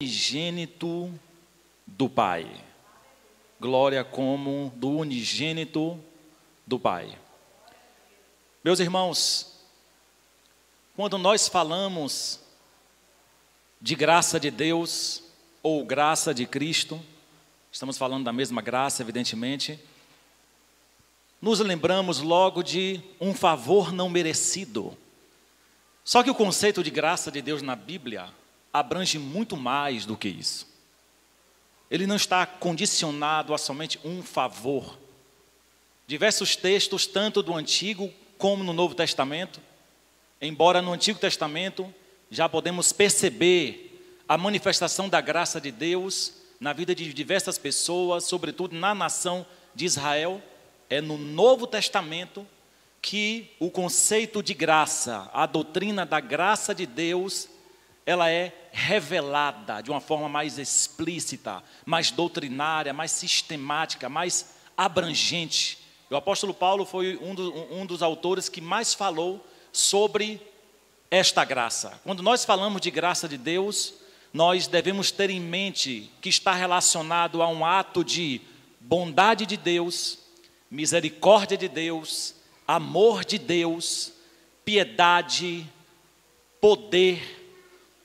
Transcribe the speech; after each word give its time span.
unigênito 0.00 1.12
do 1.84 2.08
Pai. 2.08 2.48
Glória 3.60 4.04
como 4.04 4.72
do 4.76 4.90
unigênito 4.90 5.98
do 6.64 6.78
Pai. 6.78 7.18
Meus 8.62 8.78
irmãos, 8.78 9.58
quando 10.94 11.18
nós 11.18 11.48
falamos 11.48 12.38
de 13.80 13.96
graça 13.96 14.38
de 14.38 14.52
Deus 14.52 15.24
ou 15.64 15.84
graça 15.84 16.32
de 16.32 16.46
Cristo, 16.46 17.04
estamos 17.72 17.98
falando 17.98 18.22
da 18.22 18.32
mesma 18.32 18.62
graça, 18.62 19.02
evidentemente, 19.02 19.80
nos 21.42 21.58
lembramos 21.58 22.20
logo 22.20 22.62
de 22.62 23.00
um 23.20 23.34
favor 23.34 23.92
não 23.92 24.08
merecido. 24.08 24.96
Só 26.04 26.22
que 26.22 26.30
o 26.30 26.36
conceito 26.36 26.84
de 26.84 26.90
graça 26.90 27.32
de 27.32 27.42
Deus 27.42 27.62
na 27.62 27.74
Bíblia 27.74 28.32
abrange 28.72 29.18
muito 29.18 29.56
mais 29.56 30.04
do 30.04 30.16
que 30.16 30.28
isso. 30.28 30.66
Ele 31.90 32.06
não 32.06 32.16
está 32.16 32.44
condicionado 32.46 33.54
a 33.54 33.58
somente 33.58 33.98
um 34.04 34.22
favor. 34.22 34.98
Diversos 36.06 36.56
textos, 36.56 37.06
tanto 37.06 37.42
do 37.42 37.54
Antigo 37.54 38.12
como 38.36 38.62
no 38.62 38.72
Novo 38.72 38.94
Testamento, 38.94 39.60
embora 40.40 40.80
no 40.80 40.92
Antigo 40.92 41.18
Testamento 41.18 41.92
já 42.30 42.48
podemos 42.48 42.92
perceber 42.92 43.88
a 44.28 44.36
manifestação 44.36 45.08
da 45.08 45.20
graça 45.20 45.60
de 45.60 45.72
Deus 45.72 46.34
na 46.60 46.72
vida 46.72 46.94
de 46.94 47.12
diversas 47.12 47.56
pessoas, 47.56 48.24
sobretudo 48.24 48.76
na 48.76 48.94
nação 48.94 49.46
de 49.74 49.84
Israel, 49.84 50.42
é 50.90 51.00
no 51.00 51.16
Novo 51.16 51.66
Testamento 51.66 52.46
que 53.00 53.50
o 53.58 53.70
conceito 53.70 54.42
de 54.42 54.54
graça, 54.54 55.30
a 55.32 55.46
doutrina 55.46 56.04
da 56.04 56.20
graça 56.20 56.74
de 56.74 56.84
Deus 56.84 57.48
ela 58.08 58.30
é 58.30 58.54
revelada 58.72 59.82
de 59.82 59.90
uma 59.90 60.00
forma 60.00 60.30
mais 60.30 60.58
explícita, 60.58 61.62
mais 61.84 62.10
doutrinária, 62.10 62.90
mais 62.90 63.10
sistemática, 63.10 64.08
mais 64.08 64.54
abrangente. 64.74 65.76
O 66.08 66.16
apóstolo 66.16 66.54
Paulo 66.54 66.86
foi 66.86 67.18
um, 67.20 67.34
do, 67.34 67.74
um 67.74 67.84
dos 67.84 68.02
autores 68.02 68.48
que 68.48 68.62
mais 68.62 68.94
falou 68.94 69.46
sobre 69.70 70.40
esta 71.10 71.44
graça. 71.44 72.00
Quando 72.02 72.22
nós 72.22 72.46
falamos 72.46 72.80
de 72.80 72.90
graça 72.90 73.28
de 73.28 73.36
Deus, 73.36 73.92
nós 74.32 74.66
devemos 74.66 75.10
ter 75.10 75.28
em 75.28 75.38
mente 75.38 76.10
que 76.22 76.30
está 76.30 76.54
relacionado 76.54 77.42
a 77.42 77.48
um 77.48 77.62
ato 77.62 78.02
de 78.02 78.40
bondade 78.80 79.44
de 79.44 79.58
Deus, 79.58 80.18
misericórdia 80.70 81.58
de 81.58 81.68
Deus, 81.68 82.34
amor 82.66 83.22
de 83.22 83.36
Deus, 83.36 84.14
piedade, 84.64 85.66
poder, 86.58 87.37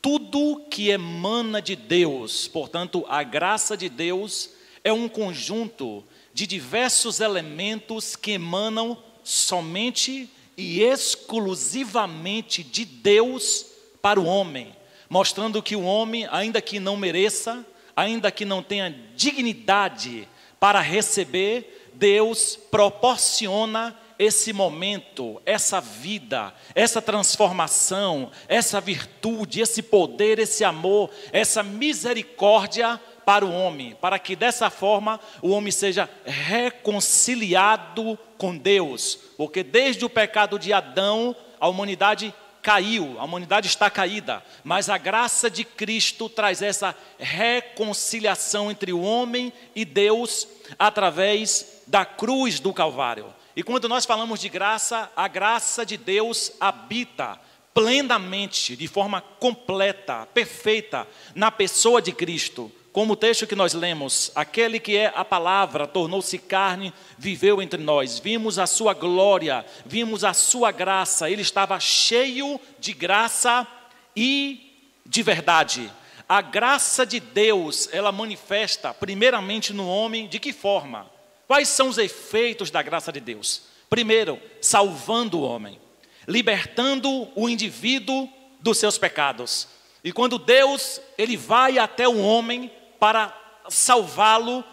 tudo 0.03 0.61
que 0.69 0.89
emana 0.89 1.61
de 1.61 1.77
Deus, 1.77 2.45
portanto, 2.45 3.05
a 3.07 3.23
graça 3.23 3.77
de 3.77 3.87
Deus 3.87 4.49
é 4.83 4.91
um 4.91 5.07
conjunto 5.07 6.03
de 6.33 6.45
diversos 6.45 7.21
elementos 7.21 8.13
que 8.13 8.31
emanam 8.31 9.01
somente 9.23 10.29
e 10.57 10.81
exclusivamente 10.81 12.61
de 12.65 12.83
Deus 12.83 13.65
para 14.01 14.19
o 14.19 14.25
homem, 14.25 14.75
mostrando 15.09 15.63
que 15.63 15.73
o 15.73 15.83
homem, 15.83 16.27
ainda 16.29 16.61
que 16.61 16.81
não 16.81 16.97
mereça, 16.97 17.65
ainda 17.95 18.29
que 18.29 18.43
não 18.43 18.61
tenha 18.61 18.93
dignidade 19.15 20.27
para 20.59 20.81
receber, 20.81 21.91
Deus 21.93 22.59
proporciona 22.69 23.97
esse 24.23 24.53
momento, 24.53 25.41
essa 25.45 25.81
vida, 25.81 26.53
essa 26.73 27.01
transformação, 27.01 28.31
essa 28.47 28.79
virtude, 28.79 29.61
esse 29.61 29.81
poder, 29.81 30.39
esse 30.39 30.63
amor, 30.63 31.09
essa 31.31 31.61
misericórdia 31.61 32.99
para 33.25 33.45
o 33.45 33.53
homem, 33.53 33.95
para 34.01 34.19
que 34.19 34.35
dessa 34.35 34.69
forma 34.69 35.19
o 35.41 35.49
homem 35.49 35.71
seja 35.71 36.09
reconciliado 36.25 38.17
com 38.37 38.57
Deus, 38.57 39.17
porque 39.37 39.63
desde 39.63 40.03
o 40.05 40.09
pecado 40.09 40.59
de 40.59 40.73
Adão, 40.73 41.35
a 41.59 41.67
humanidade 41.67 42.33
caiu, 42.61 43.19
a 43.19 43.25
humanidade 43.25 43.67
está 43.67 43.89
caída, 43.89 44.41
mas 44.63 44.89
a 44.89 44.97
graça 44.97 45.49
de 45.49 45.65
Cristo 45.65 46.29
traz 46.29 46.61
essa 46.61 46.95
reconciliação 47.19 48.71
entre 48.71 48.93
o 48.93 49.01
homem 49.01 49.51
e 49.75 49.83
Deus 49.83 50.47
através 50.79 51.81
da 51.85 52.05
cruz 52.05 52.61
do 52.61 52.73
Calvário. 52.73 53.33
E 53.55 53.61
quando 53.61 53.87
nós 53.87 54.05
falamos 54.05 54.39
de 54.39 54.49
graça, 54.49 55.11
a 55.15 55.27
graça 55.27 55.85
de 55.85 55.95
Deus 55.95 56.51
habita 56.59 57.39
plenamente, 57.73 58.75
de 58.75 58.87
forma 58.87 59.21
completa, 59.21 60.27
perfeita, 60.33 61.07
na 61.35 61.51
pessoa 61.51 62.01
de 62.01 62.11
Cristo. 62.11 62.71
Como 62.91 63.13
o 63.13 63.15
texto 63.15 63.47
que 63.47 63.55
nós 63.55 63.73
lemos, 63.73 64.31
aquele 64.35 64.79
que 64.79 64.95
é 64.95 65.11
a 65.15 65.25
palavra 65.25 65.87
tornou-se 65.87 66.37
carne, 66.37 66.93
viveu 67.17 67.59
entre 67.59 67.81
nós. 67.81 68.19
Vimos 68.19 68.59
a 68.59 68.67
sua 68.67 68.93
glória, 68.93 69.65
vimos 69.83 70.23
a 70.23 70.33
sua 70.33 70.71
graça. 70.71 71.29
Ele 71.29 71.41
estava 71.41 71.79
cheio 71.79 72.59
de 72.79 72.93
graça 72.93 73.67
e 74.15 74.91
de 75.03 75.23
verdade. 75.23 75.91
A 76.29 76.39
graça 76.41 77.03
de 77.03 77.19
Deus, 77.19 77.89
ela 77.91 78.11
manifesta 78.11 78.93
primeiramente 78.93 79.73
no 79.73 79.87
homem 79.87 80.27
de 80.27 80.39
que 80.39 80.53
forma? 80.53 81.12
Quais 81.47 81.67
são 81.67 81.87
os 81.87 81.97
efeitos 81.97 82.71
da 82.71 82.81
graça 82.81 83.11
de 83.11 83.19
Deus? 83.19 83.63
Primeiro, 83.89 84.39
salvando 84.61 85.39
o 85.39 85.43
homem, 85.43 85.79
libertando 86.27 87.27
o 87.35 87.47
indivíduo 87.47 88.29
dos 88.59 88.77
seus 88.77 88.97
pecados. 88.97 89.67
E 90.03 90.11
quando 90.11 90.39
Deus, 90.39 90.99
ele 91.17 91.37
vai 91.37 91.77
até 91.77 92.07
o 92.07 92.19
homem 92.19 92.71
para 92.99 93.33
salvá-lo, 93.69 94.63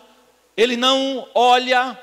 ele 0.56 0.76
não 0.76 1.28
olha 1.34 1.98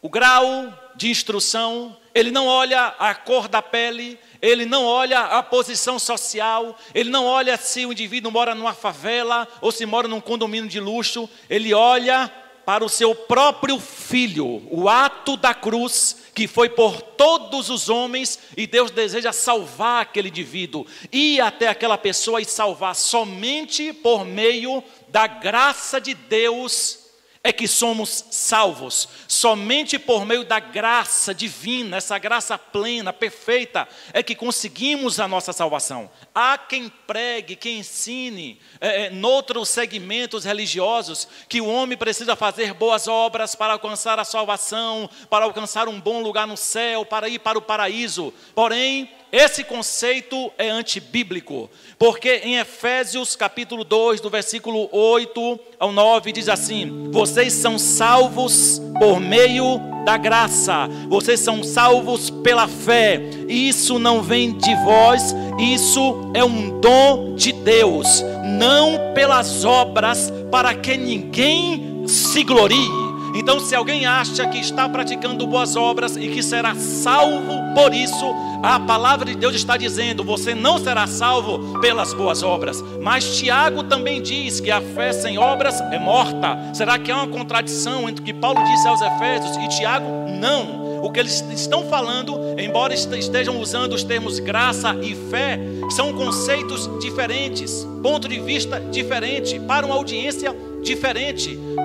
o 0.00 0.08
grau 0.08 0.72
de 0.94 1.10
instrução, 1.10 1.96
ele 2.14 2.30
não 2.30 2.46
olha 2.46 2.86
a 2.98 3.14
cor 3.14 3.48
da 3.48 3.62
pele, 3.62 4.18
ele 4.40 4.64
não 4.64 4.84
olha 4.84 5.20
a 5.20 5.42
posição 5.42 5.98
social, 5.98 6.76
ele 6.94 7.10
não 7.10 7.24
olha 7.24 7.56
se 7.56 7.84
o 7.84 7.92
indivíduo 7.92 8.30
mora 8.30 8.54
numa 8.54 8.74
favela 8.74 9.46
ou 9.60 9.72
se 9.72 9.84
mora 9.86 10.08
num 10.08 10.20
condomínio 10.20 10.68
de 10.68 10.80
luxo, 10.80 11.28
ele 11.48 11.74
olha 11.74 12.32
para 12.68 12.84
o 12.84 12.88
seu 12.90 13.14
próprio 13.14 13.80
filho, 13.80 14.62
o 14.70 14.90
ato 14.90 15.38
da 15.38 15.54
cruz, 15.54 16.24
que 16.34 16.46
foi 16.46 16.68
por 16.68 17.00
todos 17.00 17.70
os 17.70 17.88
homens, 17.88 18.38
e 18.54 18.66
Deus 18.66 18.90
deseja 18.90 19.32
salvar 19.32 20.02
aquele 20.02 20.28
indivíduo, 20.28 20.86
ir 21.10 21.40
até 21.40 21.68
aquela 21.68 21.96
pessoa 21.96 22.42
e 22.42 22.44
salvar 22.44 22.94
somente 22.94 23.94
por 23.94 24.22
meio 24.22 24.84
da 25.08 25.26
graça 25.26 25.98
de 25.98 26.12
Deus 26.12 27.07
é 27.48 27.52
que 27.52 27.66
somos 27.66 28.26
salvos. 28.30 29.08
Somente 29.26 29.98
por 29.98 30.26
meio 30.26 30.44
da 30.44 30.60
graça 30.60 31.34
divina, 31.34 31.96
essa 31.96 32.18
graça 32.18 32.58
plena, 32.58 33.10
perfeita, 33.10 33.88
é 34.12 34.22
que 34.22 34.34
conseguimos 34.34 35.18
a 35.18 35.26
nossa 35.26 35.50
salvação. 35.54 36.10
Há 36.34 36.58
quem 36.58 36.90
pregue, 37.06 37.56
quem 37.56 37.78
ensine, 37.78 38.60
é, 38.78 39.06
é, 39.06 39.10
noutros 39.10 39.70
segmentos 39.70 40.44
religiosos, 40.44 41.26
que 41.48 41.58
o 41.58 41.66
homem 41.66 41.96
precisa 41.96 42.36
fazer 42.36 42.74
boas 42.74 43.08
obras 43.08 43.54
para 43.54 43.72
alcançar 43.72 44.18
a 44.18 44.24
salvação, 44.24 45.08
para 45.30 45.46
alcançar 45.46 45.88
um 45.88 45.98
bom 45.98 46.20
lugar 46.20 46.46
no 46.46 46.56
céu, 46.56 47.06
para 47.06 47.30
ir 47.30 47.38
para 47.38 47.56
o 47.56 47.62
paraíso. 47.62 48.30
Porém, 48.54 49.10
esse 49.30 49.62
conceito 49.62 50.50
é 50.56 50.70
antibíblico, 50.70 51.68
porque 51.98 52.40
em 52.44 52.56
Efésios 52.56 53.36
capítulo 53.36 53.84
2, 53.84 54.20
do 54.20 54.30
versículo 54.30 54.88
8 54.90 55.60
ao 55.78 55.92
9, 55.92 56.32
diz 56.32 56.48
assim: 56.48 57.10
Vocês 57.12 57.52
são 57.52 57.78
salvos 57.78 58.80
por 58.98 59.20
meio 59.20 59.78
da 60.04 60.16
graça, 60.16 60.88
vocês 61.08 61.40
são 61.40 61.62
salvos 61.62 62.30
pela 62.30 62.66
fé, 62.66 63.20
isso 63.48 63.98
não 63.98 64.22
vem 64.22 64.56
de 64.56 64.74
vós, 64.76 65.34
isso 65.58 66.30
é 66.32 66.42
um 66.42 66.80
dom 66.80 67.34
de 67.34 67.52
Deus, 67.52 68.22
não 68.58 69.12
pelas 69.12 69.64
obras, 69.64 70.32
para 70.50 70.74
que 70.74 70.96
ninguém 70.96 72.04
se 72.06 72.42
glorie. 72.42 73.07
Então, 73.34 73.60
se 73.60 73.74
alguém 73.74 74.06
acha 74.06 74.46
que 74.46 74.58
está 74.58 74.88
praticando 74.88 75.46
boas 75.46 75.76
obras 75.76 76.16
e 76.16 76.28
que 76.28 76.42
será 76.42 76.74
salvo 76.74 77.74
por 77.74 77.94
isso, 77.94 78.34
a 78.62 78.80
palavra 78.80 79.26
de 79.26 79.36
Deus 79.36 79.54
está 79.54 79.76
dizendo: 79.76 80.24
você 80.24 80.54
não 80.54 80.78
será 80.78 81.06
salvo 81.06 81.78
pelas 81.80 82.12
boas 82.12 82.42
obras. 82.42 82.82
Mas 83.00 83.36
Tiago 83.38 83.84
também 83.84 84.20
diz 84.20 84.60
que 84.60 84.70
a 84.70 84.80
fé 84.80 85.12
sem 85.12 85.38
obras 85.38 85.80
é 85.80 85.98
morta. 85.98 86.58
Será 86.74 86.98
que 86.98 87.10
há 87.10 87.16
uma 87.16 87.28
contradição 87.28 88.08
entre 88.08 88.22
o 88.22 88.24
que 88.24 88.34
Paulo 88.34 88.62
disse 88.64 88.88
aos 88.88 89.00
Efésios 89.00 89.56
e 89.56 89.68
Tiago? 89.68 90.06
Não. 90.40 90.88
O 91.02 91.10
que 91.10 91.20
eles 91.20 91.44
estão 91.52 91.84
falando, 91.88 92.36
embora 92.58 92.92
estejam 92.92 93.60
usando 93.60 93.92
os 93.92 94.02
termos 94.02 94.40
graça 94.40 94.96
e 95.00 95.14
fé, 95.30 95.58
são 95.90 96.12
conceitos 96.12 96.90
diferentes, 96.98 97.86
ponto 98.02 98.28
de 98.28 98.40
vista 98.40 98.80
diferente, 98.80 99.60
para 99.60 99.86
uma 99.86 99.94
audiência 99.94 100.50
diferente. 100.50 100.67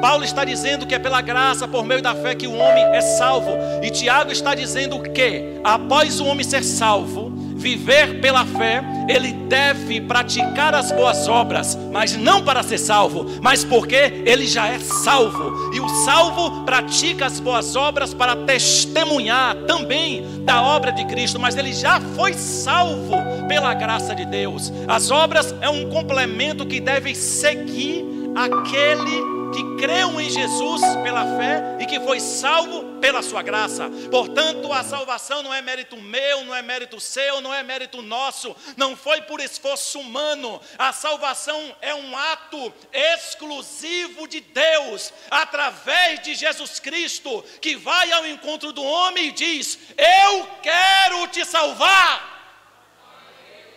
Paulo 0.04 0.26
está 0.26 0.44
dizendo 0.44 0.86
que 0.86 0.94
é 0.94 1.00
pela 1.00 1.22
graça, 1.22 1.68
por 1.68 1.86
meio 1.86 2.02
da 2.02 2.14
fé, 2.14 2.36
que 2.36 2.46
o 2.46 2.54
homem 2.54 2.84
é 2.94 3.02
salvo. 3.02 3.52
E 3.82 3.90
Tiago 3.90 4.32
está 4.32 4.54
dizendo 4.54 5.02
que, 5.02 5.60
após 5.64 6.20
o 6.20 6.26
homem 6.26 6.44
ser 6.44 6.64
salvo, 6.64 7.32
viver 7.56 8.20
pela 8.20 8.46
fé, 8.46 8.84
ele 9.08 9.32
deve 9.48 10.02
praticar 10.02 10.76
as 10.76 10.92
boas 10.92 11.28
obras, 11.28 11.78
mas 11.92 12.18
não 12.18 12.44
para 12.44 12.62
ser 12.62 12.78
salvo, 12.78 13.26
mas 13.42 13.64
porque 13.64 14.24
ele 14.26 14.46
já 14.46 14.68
é 14.68 14.80
salvo. 14.80 15.74
E 15.74 15.80
o 15.80 15.88
salvo 16.04 16.66
pratica 16.66 17.26
as 17.26 17.40
boas 17.40 17.76
obras 17.76 18.14
para 18.14 18.36
testemunhar 18.36 19.56
também 19.68 20.44
da 20.44 20.62
obra 20.62 20.92
de 20.92 21.06
Cristo, 21.06 21.40
mas 21.40 21.56
ele 21.56 21.72
já 21.72 22.02
foi 22.16 22.34
salvo 22.34 23.16
pela 23.48 23.74
graça 23.74 24.14
de 24.14 24.26
Deus. 24.26 24.72
As 24.88 25.10
obras 25.10 25.56
é 25.62 25.70
um 25.70 25.90
complemento 25.90 26.66
que 26.66 26.82
deve 26.82 27.16
seguir 27.16 28.13
aquele 28.36 29.44
que 29.54 29.78
creu 29.78 30.20
em 30.20 30.30
Jesus 30.30 30.82
pela 31.04 31.38
fé 31.38 31.78
e 31.80 31.86
que 31.86 32.00
foi 32.00 32.20
salvo 32.20 33.00
pela 33.00 33.22
sua 33.22 33.44
graça. 33.44 33.90
Portanto, 34.10 34.74
a 34.74 34.84
salvação 34.84 35.44
não 35.44 35.54
é 35.54 35.62
mérito 35.62 35.96
meu, 35.98 36.44
não 36.44 36.56
é 36.56 36.62
mérito 36.62 37.00
seu, 37.00 37.40
não 37.40 37.54
é 37.54 37.62
mérito 37.62 38.02
nosso, 38.02 38.56
não 38.76 38.98
foi 38.98 39.22
por 39.22 39.40
esforço 39.40 40.00
humano. 40.00 40.60
A 40.78 40.92
salvação 40.92 41.76
é 41.82 41.94
um 41.94 42.18
ato 42.18 42.74
exclusivo 42.92 44.28
de 44.28 44.42
Deus, 44.42 45.14
através 45.30 46.22
de 46.24 46.34
Jesus 46.34 46.80
Cristo, 46.80 47.44
que 47.62 47.76
vai 47.76 48.12
ao 48.12 48.26
encontro 48.26 48.74
do 48.74 48.84
homem 48.84 49.28
e 49.28 49.32
diz: 49.32 49.78
Eu 49.98 50.48
quero 50.62 51.28
te 51.28 51.46
salvar. 51.46 52.32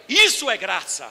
Isso 0.08 0.48
é 0.48 0.56
graça. 0.56 1.10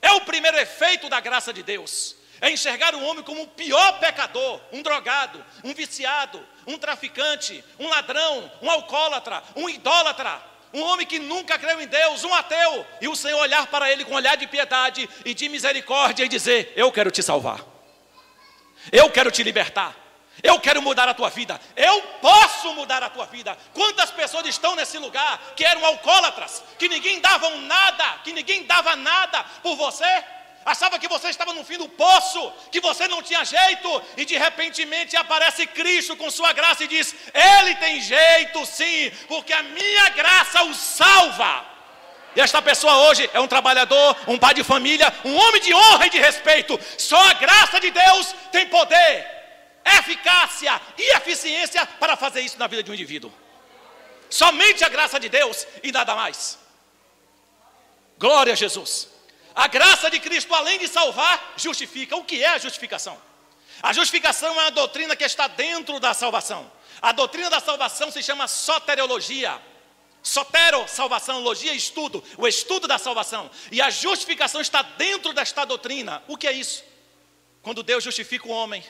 É 0.00 0.12
o 0.12 0.20
primeiro 0.20 0.56
efeito 0.56 1.08
da 1.08 1.18
graça 1.18 1.52
de 1.52 1.62
Deus 1.62 2.13
é 2.44 2.50
enxergar 2.50 2.94
o 2.94 3.02
homem 3.02 3.24
como 3.24 3.42
o 3.42 3.46
pior 3.46 3.98
pecador, 3.98 4.60
um 4.70 4.82
drogado, 4.82 5.42
um 5.64 5.72
viciado, 5.72 6.46
um 6.66 6.76
traficante, 6.76 7.64
um 7.78 7.88
ladrão, 7.88 8.52
um 8.60 8.70
alcoólatra, 8.70 9.42
um 9.56 9.66
idólatra, 9.66 10.42
um 10.74 10.82
homem 10.82 11.06
que 11.06 11.18
nunca 11.18 11.58
creu 11.58 11.80
em 11.80 11.86
Deus, 11.86 12.22
um 12.22 12.34
ateu, 12.34 12.84
e 13.00 13.08
o 13.08 13.16
Senhor 13.16 13.40
olhar 13.40 13.66
para 13.68 13.90
ele 13.90 14.04
com 14.04 14.14
olhar 14.14 14.36
de 14.36 14.46
piedade 14.46 15.08
e 15.24 15.32
de 15.32 15.48
misericórdia 15.48 16.24
e 16.24 16.28
dizer: 16.28 16.70
Eu 16.76 16.92
quero 16.92 17.10
te 17.10 17.22
salvar, 17.22 17.64
eu 18.92 19.08
quero 19.08 19.30
te 19.30 19.42
libertar. 19.42 19.96
Eu 20.42 20.58
quero 20.58 20.82
mudar 20.82 21.08
a 21.08 21.14
tua 21.14 21.30
vida. 21.30 21.58
Eu 21.76 22.02
posso 22.20 22.74
mudar 22.74 23.02
a 23.04 23.08
tua 23.08 23.24
vida. 23.24 23.56
Quantas 23.72 24.10
pessoas 24.10 24.44
estão 24.44 24.74
nesse 24.74 24.98
lugar 24.98 25.40
que 25.56 25.64
eram 25.64 25.86
alcoólatras, 25.86 26.62
que 26.76 26.88
ninguém 26.88 27.20
dava 27.20 27.48
nada, 27.50 28.18
que 28.24 28.32
ninguém 28.32 28.64
dava 28.64 28.96
nada 28.96 29.44
por 29.62 29.76
você? 29.76 30.24
Achava 30.64 30.98
que 30.98 31.08
você 31.08 31.28
estava 31.28 31.52
no 31.52 31.64
fim 31.64 31.76
do 31.76 31.88
poço, 31.88 32.52
que 32.70 32.80
você 32.80 33.06
não 33.08 33.22
tinha 33.22 33.44
jeito, 33.44 34.02
e 34.16 34.24
de 34.24 34.36
repente 34.36 34.86
aparece 35.16 35.66
Cristo 35.66 36.16
com 36.16 36.30
sua 36.30 36.52
graça 36.52 36.84
e 36.84 36.88
diz: 36.88 37.14
Ele 37.32 37.74
tem 37.76 38.00
jeito 38.00 38.64
sim, 38.66 39.10
porque 39.28 39.52
a 39.52 39.62
minha 39.62 40.08
graça 40.10 40.62
o 40.64 40.74
salva. 40.74 41.74
E 42.36 42.40
esta 42.40 42.60
pessoa 42.60 43.08
hoje 43.08 43.30
é 43.32 43.38
um 43.38 43.46
trabalhador, 43.46 44.16
um 44.26 44.38
pai 44.38 44.54
de 44.54 44.64
família, 44.64 45.12
um 45.24 45.36
homem 45.36 45.60
de 45.60 45.72
honra 45.72 46.06
e 46.06 46.10
de 46.10 46.18
respeito. 46.18 46.78
Só 46.98 47.18
a 47.30 47.34
graça 47.34 47.78
de 47.78 47.90
Deus 47.90 48.34
tem 48.50 48.66
poder, 48.66 49.26
eficácia 49.98 50.80
e 50.98 51.16
eficiência 51.16 51.86
para 51.86 52.16
fazer 52.16 52.40
isso 52.40 52.58
na 52.58 52.66
vida 52.66 52.82
de 52.82 52.90
um 52.90 52.94
indivíduo. 52.94 53.32
Somente 54.28 54.84
a 54.84 54.88
graça 54.88 55.20
de 55.20 55.28
Deus 55.28 55.64
e 55.82 55.92
nada 55.92 56.16
mais. 56.16 56.58
Glória 58.18 58.52
a 58.52 58.56
Jesus. 58.56 59.13
A 59.54 59.68
graça 59.68 60.10
de 60.10 60.18
Cristo, 60.18 60.52
além 60.52 60.78
de 60.78 60.88
salvar, 60.88 61.54
justifica. 61.56 62.16
O 62.16 62.24
que 62.24 62.42
é 62.42 62.48
a 62.48 62.58
justificação? 62.58 63.16
A 63.82 63.92
justificação 63.92 64.48
é 64.48 64.62
uma 64.62 64.70
doutrina 64.70 65.14
que 65.14 65.24
está 65.24 65.46
dentro 65.46 66.00
da 66.00 66.12
salvação. 66.12 66.70
A 67.00 67.12
doutrina 67.12 67.48
da 67.48 67.60
salvação 67.60 68.10
se 68.10 68.22
chama 68.22 68.48
soteriologia. 68.48 69.60
Sotero, 70.22 70.88
salvação, 70.88 71.40
logia, 71.40 71.74
estudo, 71.74 72.24
o 72.38 72.48
estudo 72.48 72.88
da 72.88 72.96
salvação. 72.96 73.50
E 73.70 73.82
a 73.82 73.90
justificação 73.90 74.60
está 74.60 74.80
dentro 74.80 75.32
desta 75.34 75.64
doutrina. 75.64 76.22
O 76.26 76.36
que 76.36 76.46
é 76.46 76.52
isso? 76.52 76.82
Quando 77.62 77.82
Deus 77.82 78.02
justifica 78.02 78.48
o 78.48 78.50
homem, 78.50 78.82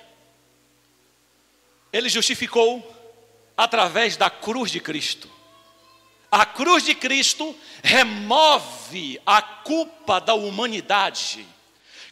Ele 1.92 2.08
justificou 2.08 2.82
através 3.56 4.16
da 4.16 4.30
cruz 4.30 4.70
de 4.70 4.80
Cristo. 4.80 5.28
A 6.34 6.44
cruz 6.44 6.82
de 6.82 6.96
Cristo 6.96 7.56
remove 7.80 9.20
a 9.24 9.40
culpa 9.40 10.20
da 10.20 10.34
humanidade. 10.34 11.46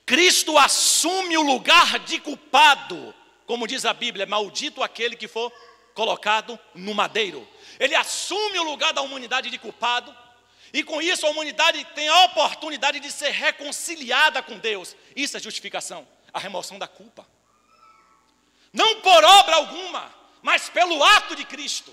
Cristo 0.06 0.56
assume 0.56 1.36
o 1.36 1.42
lugar 1.42 1.98
de 1.98 2.20
culpado, 2.20 3.12
como 3.46 3.66
diz 3.66 3.84
a 3.84 3.92
Bíblia, 3.92 4.24
maldito 4.24 4.80
aquele 4.80 5.16
que 5.16 5.26
for 5.26 5.52
colocado 5.92 6.56
no 6.72 6.94
madeiro. 6.94 7.48
Ele 7.80 7.96
assume 7.96 8.60
o 8.60 8.62
lugar 8.62 8.92
da 8.92 9.02
humanidade 9.02 9.50
de 9.50 9.58
culpado, 9.58 10.16
e 10.72 10.84
com 10.84 11.02
isso 11.02 11.26
a 11.26 11.30
humanidade 11.30 11.84
tem 11.92 12.06
a 12.06 12.26
oportunidade 12.26 13.00
de 13.00 13.10
ser 13.10 13.30
reconciliada 13.30 14.40
com 14.40 14.56
Deus. 14.56 14.94
Isso 15.16 15.36
é 15.36 15.40
justificação, 15.40 16.06
a 16.32 16.38
remoção 16.38 16.78
da 16.78 16.86
culpa. 16.86 17.26
Não 18.72 19.00
por 19.00 19.24
obra 19.24 19.56
alguma, 19.56 20.14
mas 20.40 20.68
pelo 20.68 21.02
ato 21.02 21.34
de 21.34 21.44
Cristo, 21.44 21.92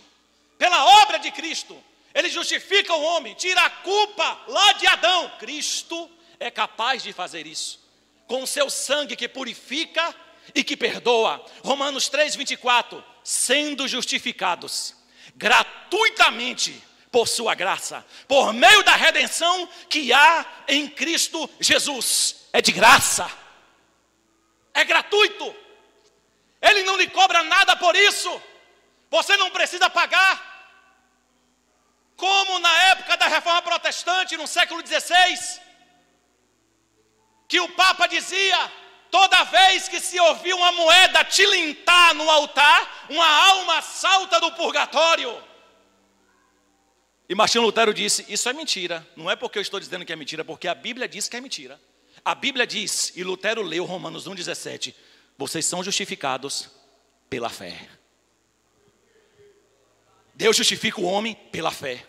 pela 0.60 1.02
obra 1.02 1.18
de 1.18 1.32
Cristo, 1.32 1.89
ele 2.14 2.30
justifica 2.30 2.94
o 2.94 3.02
homem, 3.02 3.34
tira 3.36 3.62
a 3.62 3.70
culpa 3.70 4.42
lá 4.48 4.74
de 4.74 4.88
Adão. 4.88 5.32
Cristo 5.40 6.10
é 6.40 6.50
capaz 6.50 7.04
de 7.04 7.14
fazer 7.14 7.46
isso. 7.46 7.80
Com 8.28 8.44
o 8.44 8.48
seu 8.48 8.70
sangue 8.70 9.16
que 9.16 9.28
purifica 9.28 10.16
e 10.54 10.64
que 10.64 10.76
perdoa. 10.76 11.44
Romanos 11.64 12.10
3, 12.10 12.36
24. 12.36 13.04
Sendo 13.24 13.88
justificados 13.88 14.96
gratuitamente 15.36 16.84
por 17.12 17.28
sua 17.28 17.56
graça, 17.56 18.06
por 18.28 18.54
meio 18.54 18.84
da 18.84 18.96
redenção 18.96 19.68
que 19.90 20.12
há 20.14 20.46
em 20.68 20.88
Cristo 20.88 21.50
Jesus. 21.60 22.48
É 22.52 22.62
de 22.62 22.72
graça, 22.72 23.30
é 24.74 24.84
gratuito. 24.84 25.56
Ele 26.62 26.84
não 26.84 26.98
lhe 26.98 27.08
cobra 27.08 27.44
nada 27.44 27.76
por 27.76 27.96
isso. 27.96 28.42
Você 29.10 29.38
não 29.38 29.50
precisa 29.50 29.90
pagar. 29.90 30.50
Como 32.20 32.60
na 32.60 32.74
época 32.92 33.16
da 33.16 33.28
reforma 33.28 33.62
protestante, 33.62 34.36
no 34.36 34.46
século 34.46 34.86
XVI, 34.86 35.62
que 37.48 37.62
o 37.62 37.70
Papa 37.70 38.08
dizia: 38.08 38.60
toda 39.10 39.46
vez 39.46 39.88
que 39.88 40.02
se 40.02 40.20
ouvir 40.20 40.54
uma 40.54 40.74
moeda 40.74 41.24
tilintar 41.24 42.14
no 42.14 42.30
altar, 42.30 43.08
uma 43.10 43.26
alma 43.26 43.82
salta 43.82 44.38
do 44.42 44.52
purgatório. 44.52 45.42
E 47.30 47.34
Martinho 47.34 47.64
Lutero 47.64 47.94
disse: 47.94 48.26
Isso 48.28 48.50
é 48.50 48.54
mentira. 48.54 49.08
Não 49.16 49.32
é 49.32 49.38
porque 49.38 49.58
eu 49.58 49.62
estou 49.62 49.80
dizendo 49.80 50.06
que 50.06 50.12
é 50.12 50.16
mentira, 50.18 50.44
porque 50.44 50.68
a 50.68 50.76
Bíblia 50.76 51.08
diz 51.08 51.30
que 51.30 51.38
é 51.38 51.42
mentira. 51.42 51.80
A 52.26 52.36
Bíblia 52.36 52.68
diz, 52.68 53.14
e 53.16 53.24
Lutero 53.24 53.62
leu 53.62 53.86
Romanos 53.86 54.28
1,17: 54.28 54.94
Vocês 55.38 55.66
são 55.66 55.82
justificados 55.82 56.70
pela 57.30 57.50
fé. 57.50 57.88
Deus 60.36 60.58
justifica 60.58 61.00
o 61.00 61.06
homem 61.06 61.34
pela 61.34 61.72
fé. 61.72 62.09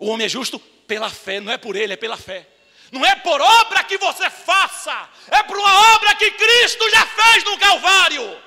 O 0.00 0.06
homem 0.06 0.24
é 0.24 0.28
justo 0.28 0.58
pela 0.58 1.10
fé, 1.10 1.40
não 1.40 1.52
é 1.52 1.58
por 1.58 1.76
ele, 1.76 1.92
é 1.92 1.96
pela 1.96 2.16
fé. 2.16 2.48
Não 2.90 3.04
é 3.04 3.14
por 3.16 3.38
obra 3.40 3.84
que 3.84 3.98
você 3.98 4.28
faça, 4.30 5.08
é 5.30 5.42
por 5.42 5.56
uma 5.56 5.94
obra 5.94 6.14
que 6.16 6.30
Cristo 6.32 6.90
já 6.90 7.06
fez 7.06 7.44
no 7.44 7.58
Calvário. 7.58 8.42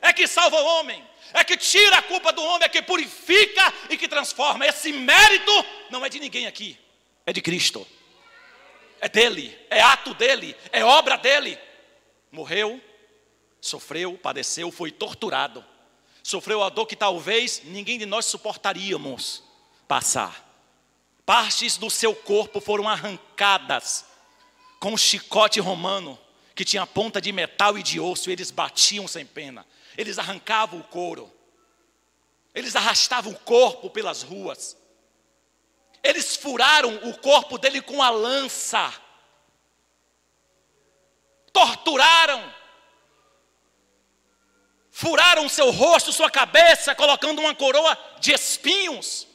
É 0.00 0.12
que 0.12 0.26
salva 0.28 0.56
o 0.56 0.64
homem, 0.64 1.04
é 1.34 1.42
que 1.42 1.56
tira 1.56 1.98
a 1.98 2.02
culpa 2.02 2.32
do 2.32 2.42
homem, 2.42 2.64
é 2.64 2.68
que 2.68 2.80
purifica 2.80 3.74
e 3.90 3.96
que 3.96 4.06
transforma. 4.06 4.64
Esse 4.64 4.92
mérito 4.92 5.52
não 5.90 6.06
é 6.06 6.08
de 6.08 6.20
ninguém 6.20 6.46
aqui, 6.46 6.78
é 7.26 7.32
de 7.32 7.42
Cristo. 7.42 7.86
É 9.00 9.08
dele, 9.08 9.54
é 9.68 9.80
ato 9.82 10.14
dele, 10.14 10.56
é 10.70 10.84
obra 10.84 11.16
dele. 11.16 11.58
Morreu, 12.30 12.80
sofreu, 13.60 14.16
padeceu, 14.16 14.70
foi 14.70 14.92
torturado, 14.92 15.62
sofreu 16.22 16.62
a 16.62 16.68
dor 16.68 16.86
que 16.86 16.96
talvez 16.96 17.62
ninguém 17.64 17.98
de 17.98 18.06
nós 18.06 18.26
suportaríamos 18.26 19.45
passar. 19.86 20.44
Partes 21.24 21.76
do 21.76 21.90
seu 21.90 22.14
corpo 22.14 22.60
foram 22.60 22.88
arrancadas 22.88 24.04
com 24.78 24.92
um 24.92 24.96
chicote 24.96 25.58
romano 25.58 26.18
que 26.54 26.64
tinha 26.64 26.86
ponta 26.86 27.20
de 27.20 27.32
metal 27.32 27.76
e 27.76 27.82
de 27.82 28.00
osso, 28.00 28.30
e 28.30 28.32
eles 28.32 28.50
batiam 28.50 29.06
sem 29.06 29.26
pena. 29.26 29.66
Eles 29.96 30.18
arrancavam 30.18 30.80
o 30.80 30.84
couro. 30.84 31.30
Eles 32.54 32.74
arrastavam 32.74 33.32
o 33.32 33.38
corpo 33.38 33.90
pelas 33.90 34.22
ruas. 34.22 34.76
Eles 36.02 36.36
furaram 36.36 36.94
o 37.08 37.18
corpo 37.18 37.58
dele 37.58 37.82
com 37.82 38.02
a 38.02 38.08
lança. 38.08 38.92
Torturaram. 41.52 42.54
Furaram 44.90 45.48
seu 45.50 45.70
rosto, 45.70 46.12
sua 46.12 46.30
cabeça, 46.30 46.94
colocando 46.94 47.40
uma 47.40 47.54
coroa 47.54 47.98
de 48.18 48.32
espinhos 48.32 49.26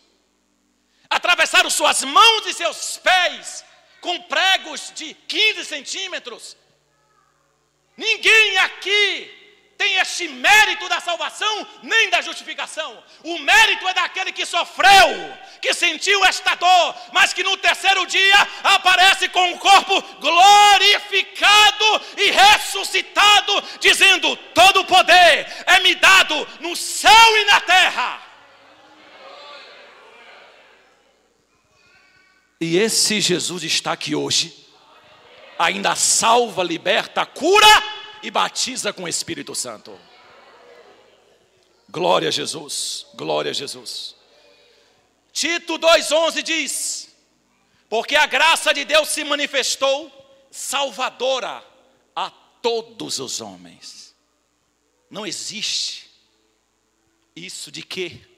atravessaram 1.12 1.70
suas 1.70 2.04
mãos 2.06 2.46
e 2.48 2.54
seus 2.54 2.98
pés 2.98 3.66
com 4.00 4.20
pregos 4.24 4.94
de 4.96 5.14
15 5.14 5.66
centímetros. 5.66 6.58
Ninguém 7.98 8.58
aqui 8.60 9.40
tem 9.78 9.96
este 9.96 10.30
mérito 10.30 10.88
da 10.88 11.02
salvação 11.02 11.68
nem 11.84 12.10
da 12.10 12.22
justificação. 12.22 13.04
O 13.24 13.38
mérito 13.40 13.88
é 13.90 13.94
daquele 13.94 14.32
que 14.32 14.46
sofreu, 14.46 15.38
que 15.62 15.74
sentiu 15.74 16.24
esta 16.24 16.56
dor, 16.56 16.96
mas 17.12 17.34
que 17.34 17.44
no 17.44 17.58
terceiro 17.58 18.06
dia 18.06 18.48
aparece 18.64 19.28
com 19.28 19.52
o 19.52 19.60
corpo 19.60 20.02
glorificado 20.20 22.02
e 22.16 22.32
ressuscitado, 22.32 23.64
dizendo: 23.80 24.36
Todo 24.54 24.86
poder 24.86 25.48
é 25.66 25.80
me 25.82 25.94
dado 25.96 26.48
no 26.62 26.74
céu 26.76 27.38
e 27.38 27.46
na 27.46 27.60
terra. 27.60 28.31
E 32.62 32.78
esse 32.78 33.20
Jesus 33.20 33.64
está 33.64 33.94
aqui 33.94 34.14
hoje, 34.14 34.68
ainda 35.58 35.96
salva, 35.96 36.62
liberta, 36.62 37.26
cura 37.26 37.66
e 38.22 38.30
batiza 38.30 38.94
com 38.94 39.06
o 39.06 39.08
Espírito 39.08 39.56
Santo. 39.56 40.00
Glória 41.90 42.28
a 42.28 42.32
Jesus, 42.32 43.08
glória 43.16 43.50
a 43.50 43.54
Jesus. 43.54 44.16
Tito 45.34 45.80
2,11 45.80 46.44
diz: 46.44 47.16
Porque 47.90 48.16
a 48.16 48.28
graça 48.28 48.72
de 48.72 48.86
Deus 48.86 49.10
se 49.10 49.24
manifestou 49.24 50.12
salvadora 50.52 51.66
a 52.16 52.30
todos 52.62 53.18
os 53.18 53.42
homens. 53.42 54.16
Não 55.10 55.26
existe 55.26 56.12
isso 57.36 57.72
de 57.72 57.82
que 57.82 58.31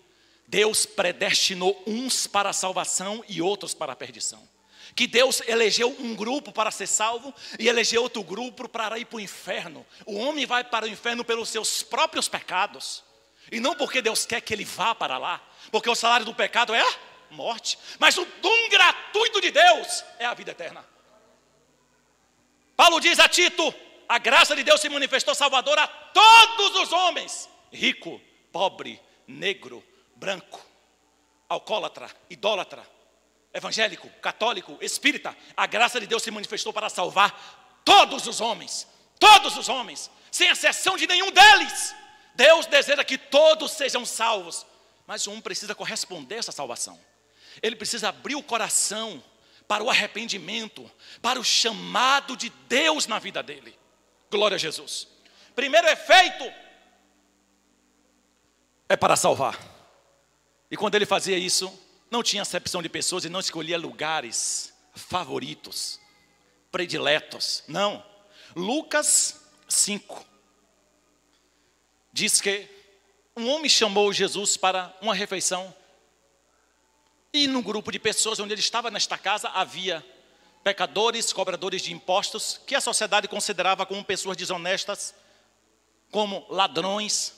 Deus 0.54 0.86
predestinou 0.86 1.82
uns 1.88 2.28
para 2.28 2.52
a 2.52 2.54
salvação 2.54 3.26
e 3.28 3.42
outros 3.42 3.74
para 3.74 3.94
a 3.94 3.96
perdição 3.96 4.48
que 4.96 5.08
Deus 5.08 5.42
elegeu 5.48 5.90
um 6.00 6.14
grupo 6.14 6.52
para 6.52 6.70
ser 6.70 6.86
salvo 6.86 7.34
e 7.58 7.68
elegeu 7.68 8.04
outro 8.04 8.22
grupo 8.22 8.70
para 8.70 9.00
ir 9.00 9.06
para 9.06 9.18
o 9.18 9.20
inferno. 9.20 9.84
O 10.06 10.20
homem 10.20 10.46
vai 10.46 10.64
para 10.64 10.86
o 10.86 10.88
inferno 10.88 11.26
pelos 11.26 11.50
seus 11.50 11.82
próprios 11.82 12.28
pecados, 12.28 13.04
e 13.52 13.60
não 13.60 13.74
porque 13.76 14.04
Deus 14.04 14.24
quer 14.28 14.40
que 14.42 14.54
ele 14.54 14.64
vá 14.64 14.94
para 14.94 15.18
lá, 15.18 15.42
porque 15.72 15.90
o 15.90 15.96
salário 15.96 16.28
do 16.28 16.36
pecado 16.36 16.76
é 16.76 16.80
a 16.80 16.96
morte, 17.32 17.80
mas 17.98 18.16
o 18.20 18.28
dom 18.40 18.70
gratuito 18.70 19.42
de 19.42 19.50
Deus 19.50 20.04
é 20.20 20.26
a 20.26 20.36
vida 20.36 20.52
eterna. 20.52 20.86
Paulo 22.78 23.00
diz 23.00 23.18
a 23.18 23.28
Tito: 23.28 23.74
a 24.08 24.20
graça 24.20 24.56
de 24.56 24.62
Deus 24.62 24.80
se 24.80 24.90
manifestou 24.90 25.34
salvadora 25.34 25.82
a 25.82 25.88
todos 25.88 26.76
os 26.84 26.92
homens, 26.92 27.50
rico, 27.72 28.22
pobre, 28.52 29.02
negro, 29.28 29.84
branco, 30.24 30.66
alcoólatra, 31.50 32.10
idólatra, 32.30 32.82
evangélico, 33.54 34.08
católico, 34.22 34.78
espírita, 34.80 35.36
a 35.56 35.68
graça 35.68 36.00
de 36.00 36.08
Deus 36.08 36.24
se 36.24 36.32
manifestou 36.32 36.72
para 36.72 36.88
salvar 36.88 37.82
todos 37.84 38.26
os 38.26 38.40
homens, 38.40 38.88
todos 39.20 39.58
os 39.58 39.68
homens, 39.68 40.10
sem 40.32 40.48
exceção 40.48 40.96
de 40.96 41.06
nenhum 41.08 41.30
deles. 41.30 41.94
Deus 42.36 42.66
deseja 42.68 43.04
que 43.04 43.18
todos 43.18 43.74
sejam 43.74 44.06
salvos, 44.06 44.66
mas 45.06 45.28
um 45.28 45.42
precisa 45.42 45.76
corresponder 45.76 46.36
a 46.36 46.40
essa 46.40 46.54
salvação. 46.54 46.98
Ele 47.62 47.76
precisa 47.76 48.08
abrir 48.08 48.36
o 48.36 48.42
coração 48.42 49.22
para 49.68 49.84
o 49.84 49.90
arrependimento, 49.90 50.90
para 51.22 51.38
o 51.38 51.44
chamado 51.44 52.38
de 52.38 52.50
Deus 52.70 53.08
na 53.08 53.20
vida 53.20 53.44
dele. 53.44 53.78
Glória 54.32 54.56
a 54.56 54.58
Jesus. 54.58 55.06
Primeiro 55.54 55.86
efeito 55.90 56.50
é 58.88 58.96
para 58.96 59.18
salvar. 59.18 59.73
E 60.74 60.76
quando 60.76 60.96
ele 60.96 61.06
fazia 61.06 61.38
isso, 61.38 61.72
não 62.10 62.24
tinha 62.24 62.42
acepção 62.42 62.82
de 62.82 62.90
pessoas 62.90 63.24
e 63.24 63.30
não 63.30 63.40
escolhia 63.40 63.78
lugares 63.78 64.74
favoritos, 64.96 66.00
prediletos. 66.72 67.64
Não. 67.68 68.04
Lucas 68.56 69.40
5 69.70 70.26
diz 72.12 72.42
que 72.42 72.68
um 73.38 73.48
homem 73.52 73.70
chamou 73.70 74.12
Jesus 74.12 74.58
para 74.58 74.92
uma 75.00 75.14
refeição. 75.14 75.72
E 77.32 77.46
no 77.46 77.62
grupo 77.62 77.92
de 77.92 78.00
pessoas 78.00 78.40
onde 78.40 78.56
ele 78.56 78.60
estava 78.60 78.90
nesta 78.90 79.16
casa 79.16 79.50
havia 79.50 80.04
pecadores, 80.64 81.32
cobradores 81.32 81.84
de 81.84 81.94
impostos, 81.94 82.60
que 82.66 82.74
a 82.74 82.82
sociedade 82.82 83.28
considerava 83.28 83.86
como 83.86 84.04
pessoas 84.04 84.36
desonestas, 84.36 85.14
como 86.10 86.48
ladrões, 86.50 87.36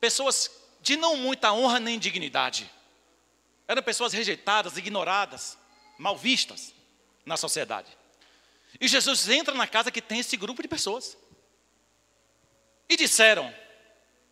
pessoas 0.00 0.57
de 0.80 0.96
não 0.96 1.16
muita 1.16 1.52
honra 1.52 1.80
nem 1.80 1.98
dignidade. 1.98 2.70
Eram 3.66 3.82
pessoas 3.82 4.12
rejeitadas, 4.12 4.76
ignoradas, 4.76 5.58
mal 5.98 6.16
vistas 6.16 6.72
na 7.24 7.36
sociedade. 7.36 7.96
E 8.80 8.88
Jesus 8.88 9.28
entra 9.28 9.54
na 9.54 9.66
casa 9.66 9.90
que 9.90 10.00
tem 10.00 10.20
esse 10.20 10.36
grupo 10.36 10.62
de 10.62 10.68
pessoas. 10.68 11.16
E 12.88 12.96
disseram: 12.96 13.52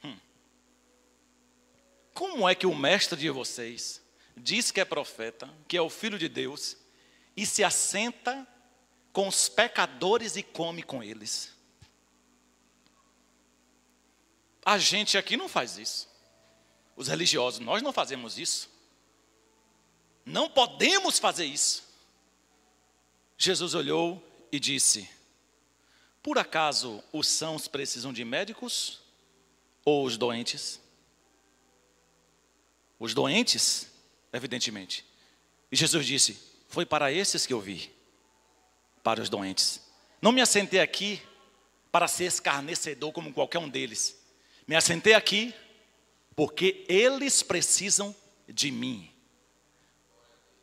hum, 0.02 0.16
Como 2.14 2.48
é 2.48 2.54
que 2.54 2.66
o 2.66 2.74
mestre 2.74 3.18
de 3.18 3.28
vocês 3.30 4.00
diz 4.36 4.70
que 4.70 4.80
é 4.80 4.84
profeta, 4.84 5.52
que 5.68 5.76
é 5.76 5.82
o 5.82 5.90
filho 5.90 6.18
de 6.18 6.28
Deus, 6.28 6.76
e 7.36 7.44
se 7.44 7.62
assenta 7.62 8.46
com 9.12 9.28
os 9.28 9.48
pecadores 9.48 10.36
e 10.36 10.42
come 10.42 10.82
com 10.82 11.02
eles? 11.02 11.54
A 14.64 14.78
gente 14.78 15.16
aqui 15.16 15.36
não 15.36 15.48
faz 15.48 15.78
isso. 15.78 16.08
Os 16.96 17.08
religiosos, 17.08 17.60
nós 17.60 17.82
não 17.82 17.92
fazemos 17.92 18.38
isso. 18.38 18.70
Não 20.24 20.48
podemos 20.48 21.18
fazer 21.18 21.44
isso. 21.44 21.84
Jesus 23.36 23.74
olhou 23.74 24.22
e 24.50 24.58
disse: 24.58 25.08
Por 26.22 26.38
acaso 26.38 27.04
os 27.12 27.28
sãos 27.28 27.68
precisam 27.68 28.12
de 28.12 28.24
médicos 28.24 29.00
ou 29.84 30.04
os 30.04 30.16
doentes? 30.16 30.80
Os 32.98 33.12
doentes, 33.12 33.88
evidentemente. 34.32 35.04
E 35.70 35.76
Jesus 35.76 36.06
disse: 36.06 36.38
Foi 36.68 36.86
para 36.86 37.12
esses 37.12 37.46
que 37.46 37.52
eu 37.52 37.60
vi, 37.60 37.92
para 39.02 39.20
os 39.20 39.28
doentes. 39.28 39.82
Não 40.20 40.32
me 40.32 40.40
assentei 40.40 40.80
aqui 40.80 41.22
para 41.92 42.08
ser 42.08 42.24
escarnecedor 42.24 43.12
como 43.12 43.32
qualquer 43.32 43.58
um 43.58 43.68
deles. 43.68 44.18
Me 44.66 44.74
assentei 44.74 45.12
aqui 45.12 45.54
porque 46.36 46.84
eles 46.86 47.42
precisam 47.42 48.14
de 48.46 48.70
mim. 48.70 49.10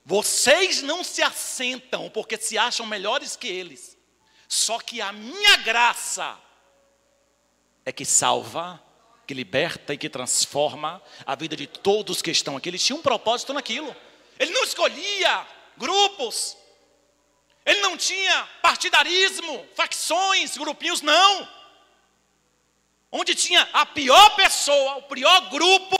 Vocês 0.05 0.83
não 0.83 1.03
se 1.03 1.23
assentam 1.23 2.09
porque 2.11 2.37
se 2.37 2.57
acham 2.57 2.85
melhores 2.85 3.35
que 3.35 3.47
eles. 3.47 3.97
Só 4.47 4.77
que 4.77 5.01
a 5.01 5.11
minha 5.11 5.57
graça 5.57 6.39
é 7.83 7.91
que 7.91 8.05
salva, 8.05 8.81
que 9.25 9.33
liberta 9.33 9.93
e 9.93 9.97
que 9.97 10.09
transforma 10.09 11.01
a 11.25 11.35
vida 11.35 11.55
de 11.55 11.65
todos 11.65 12.21
que 12.21 12.29
estão 12.29 12.55
aqui. 12.55 12.69
Ele 12.69 12.77
tinha 12.77 12.95
um 12.95 13.01
propósito 13.01 13.51
naquilo. 13.51 13.95
Ele 14.37 14.51
não 14.51 14.63
escolhia 14.63 15.47
grupos. 15.75 16.55
Ele 17.65 17.79
não 17.81 17.97
tinha 17.97 18.47
partidarismo, 18.61 19.65
facções, 19.73 20.55
grupinhos, 20.55 21.01
não. 21.01 21.62
Onde 23.15 23.35
tinha 23.35 23.61
a 23.71 23.85
pior 23.85 24.35
pessoa, 24.35 24.95
o 24.95 25.03
pior 25.03 25.47
grupo, 25.51 25.95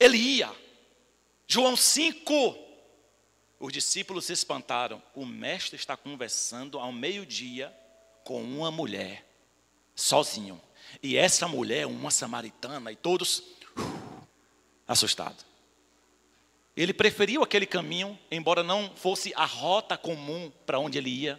ele 0.00 0.16
ia. 0.16 0.50
João 1.46 1.76
5, 1.76 2.56
os 3.58 3.70
discípulos 3.70 4.24
se 4.24 4.32
espantaram. 4.32 5.02
O 5.14 5.26
mestre 5.26 5.76
está 5.76 5.98
conversando 5.98 6.78
ao 6.78 6.90
meio-dia 6.90 7.70
com 8.24 8.42
uma 8.42 8.70
mulher, 8.70 9.22
sozinho. 9.94 10.58
E 11.02 11.14
essa 11.14 11.46
mulher, 11.46 11.86
uma 11.86 12.10
samaritana, 12.10 12.90
e 12.90 12.96
todos 12.96 13.40
uh, 13.76 14.26
assustados. 14.88 15.44
Ele 16.74 16.94
preferiu 16.94 17.42
aquele 17.42 17.66
caminho, 17.66 18.18
embora 18.30 18.62
não 18.62 18.90
fosse 18.96 19.30
a 19.36 19.44
rota 19.44 19.98
comum 19.98 20.50
para 20.64 20.78
onde 20.78 20.96
ele 20.96 21.10
ia. 21.10 21.38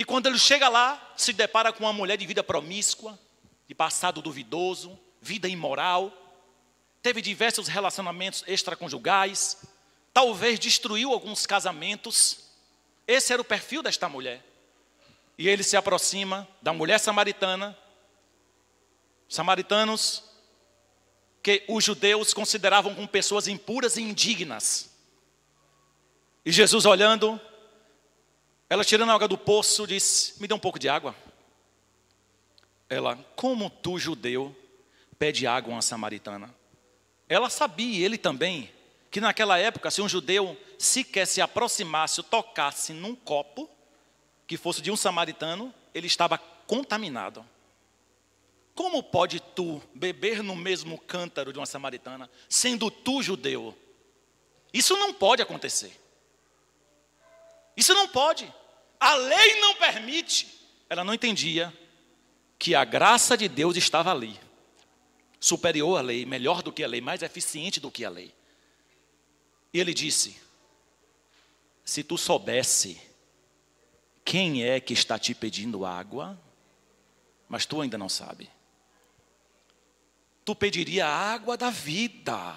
E 0.00 0.04
quando 0.06 0.28
ele 0.28 0.38
chega 0.38 0.66
lá, 0.66 1.12
se 1.14 1.30
depara 1.30 1.74
com 1.74 1.84
uma 1.84 1.92
mulher 1.92 2.16
de 2.16 2.24
vida 2.24 2.42
promíscua, 2.42 3.18
de 3.68 3.74
passado 3.74 4.22
duvidoso, 4.22 4.98
vida 5.20 5.46
imoral, 5.46 6.10
teve 7.02 7.20
diversos 7.20 7.68
relacionamentos 7.68 8.42
extraconjugais, 8.46 9.58
talvez 10.10 10.58
destruiu 10.58 11.12
alguns 11.12 11.44
casamentos. 11.44 12.46
Esse 13.06 13.34
era 13.34 13.42
o 13.42 13.44
perfil 13.44 13.82
desta 13.82 14.08
mulher. 14.08 14.42
E 15.36 15.46
ele 15.46 15.62
se 15.62 15.76
aproxima 15.76 16.48
da 16.62 16.72
mulher 16.72 16.98
samaritana, 16.98 17.76
samaritanos 19.28 20.24
que 21.42 21.62
os 21.68 21.84
judeus 21.84 22.32
consideravam 22.32 22.94
como 22.94 23.06
pessoas 23.06 23.46
impuras 23.46 23.98
e 23.98 24.00
indignas. 24.00 24.88
E 26.42 26.50
Jesus 26.50 26.86
olhando, 26.86 27.38
ela 28.70 28.84
tirando 28.84 29.10
a 29.10 29.14
água 29.14 29.26
do 29.26 29.36
poço, 29.36 29.84
disse: 29.84 30.40
Me 30.40 30.46
dê 30.46 30.54
um 30.54 30.58
pouco 30.58 30.78
de 30.78 30.88
água. 30.88 31.14
Ela, 32.88 33.16
como 33.34 33.68
tu, 33.68 33.98
judeu, 33.98 34.56
pede 35.18 35.44
água 35.44 35.72
a 35.72 35.76
uma 35.76 35.82
samaritana? 35.82 36.54
Ela 37.28 37.50
sabia, 37.50 38.04
ele 38.04 38.16
também, 38.16 38.70
que 39.10 39.20
naquela 39.20 39.58
época, 39.58 39.90
se 39.90 40.00
um 40.00 40.08
judeu 40.08 40.56
sequer 40.78 41.26
se 41.26 41.40
aproximasse 41.40 42.20
ou 42.20 42.24
tocasse 42.24 42.92
num 42.92 43.14
copo 43.14 43.68
que 44.46 44.56
fosse 44.56 44.80
de 44.80 44.90
um 44.90 44.96
samaritano, 44.96 45.74
ele 45.92 46.06
estava 46.06 46.38
contaminado. 46.38 47.44
Como 48.74 49.02
pode 49.02 49.40
tu 49.40 49.82
beber 49.92 50.42
no 50.42 50.54
mesmo 50.54 50.96
cântaro 50.96 51.52
de 51.52 51.58
uma 51.58 51.66
samaritana, 51.66 52.30
sendo 52.48 52.88
tu 52.90 53.20
judeu? 53.20 53.76
Isso 54.72 54.96
não 54.96 55.12
pode 55.12 55.42
acontecer. 55.42 55.92
Isso 57.76 57.94
não 57.94 58.08
pode. 58.08 58.52
A 59.00 59.14
lei 59.14 59.60
não 59.60 59.74
permite. 59.76 60.46
Ela 60.88 61.02
não 61.02 61.14
entendia 61.14 61.72
que 62.58 62.74
a 62.74 62.84
graça 62.84 63.36
de 63.36 63.48
Deus 63.48 63.76
estava 63.76 64.10
ali, 64.10 64.38
superior 65.40 65.98
à 65.98 66.02
lei, 66.02 66.26
melhor 66.26 66.62
do 66.62 66.70
que 66.70 66.84
a 66.84 66.88
lei, 66.88 67.00
mais 67.00 67.22
eficiente 67.22 67.80
do 67.80 67.90
que 67.90 68.04
a 68.04 68.10
lei. 68.10 68.34
E 69.72 69.80
ele 69.80 69.94
disse: 69.94 70.36
Se 71.82 72.04
tu 72.04 72.18
soubesse 72.18 73.00
quem 74.24 74.62
é 74.62 74.78
que 74.78 74.92
está 74.92 75.18
te 75.18 75.34
pedindo 75.34 75.86
água, 75.86 76.38
mas 77.48 77.64
tu 77.64 77.80
ainda 77.80 77.96
não 77.96 78.08
sabe. 78.08 78.50
Tu 80.44 80.54
pediria 80.54 81.06
a 81.06 81.32
água 81.32 81.56
da 81.56 81.70
vida. 81.70 82.54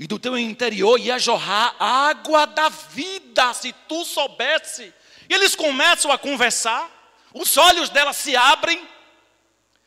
E 0.00 0.06
do 0.06 0.18
teu 0.18 0.38
interior 0.38 0.98
ia 0.98 1.18
jorrar 1.18 1.76
água 1.78 2.46
da 2.46 2.70
vida, 2.70 3.52
se 3.52 3.70
tu 3.86 4.02
soubesse. 4.02 4.94
E 5.28 5.34
eles 5.34 5.54
começam 5.54 6.10
a 6.10 6.16
conversar, 6.16 6.90
os 7.34 7.58
olhos 7.58 7.90
dela 7.90 8.14
se 8.14 8.34
abrem, 8.34 8.88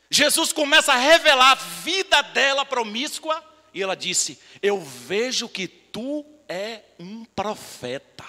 Jesus 0.08 0.52
começa 0.52 0.92
a 0.92 0.96
revelar 0.96 1.50
a 1.50 1.54
vida 1.56 2.22
dela 2.22 2.64
promíscua, 2.64 3.42
e 3.74 3.82
ela 3.82 3.96
disse: 3.96 4.40
Eu 4.62 4.80
vejo 4.80 5.48
que 5.48 5.66
tu 5.66 6.24
é 6.48 6.82
um 6.96 7.24
profeta. 7.24 8.24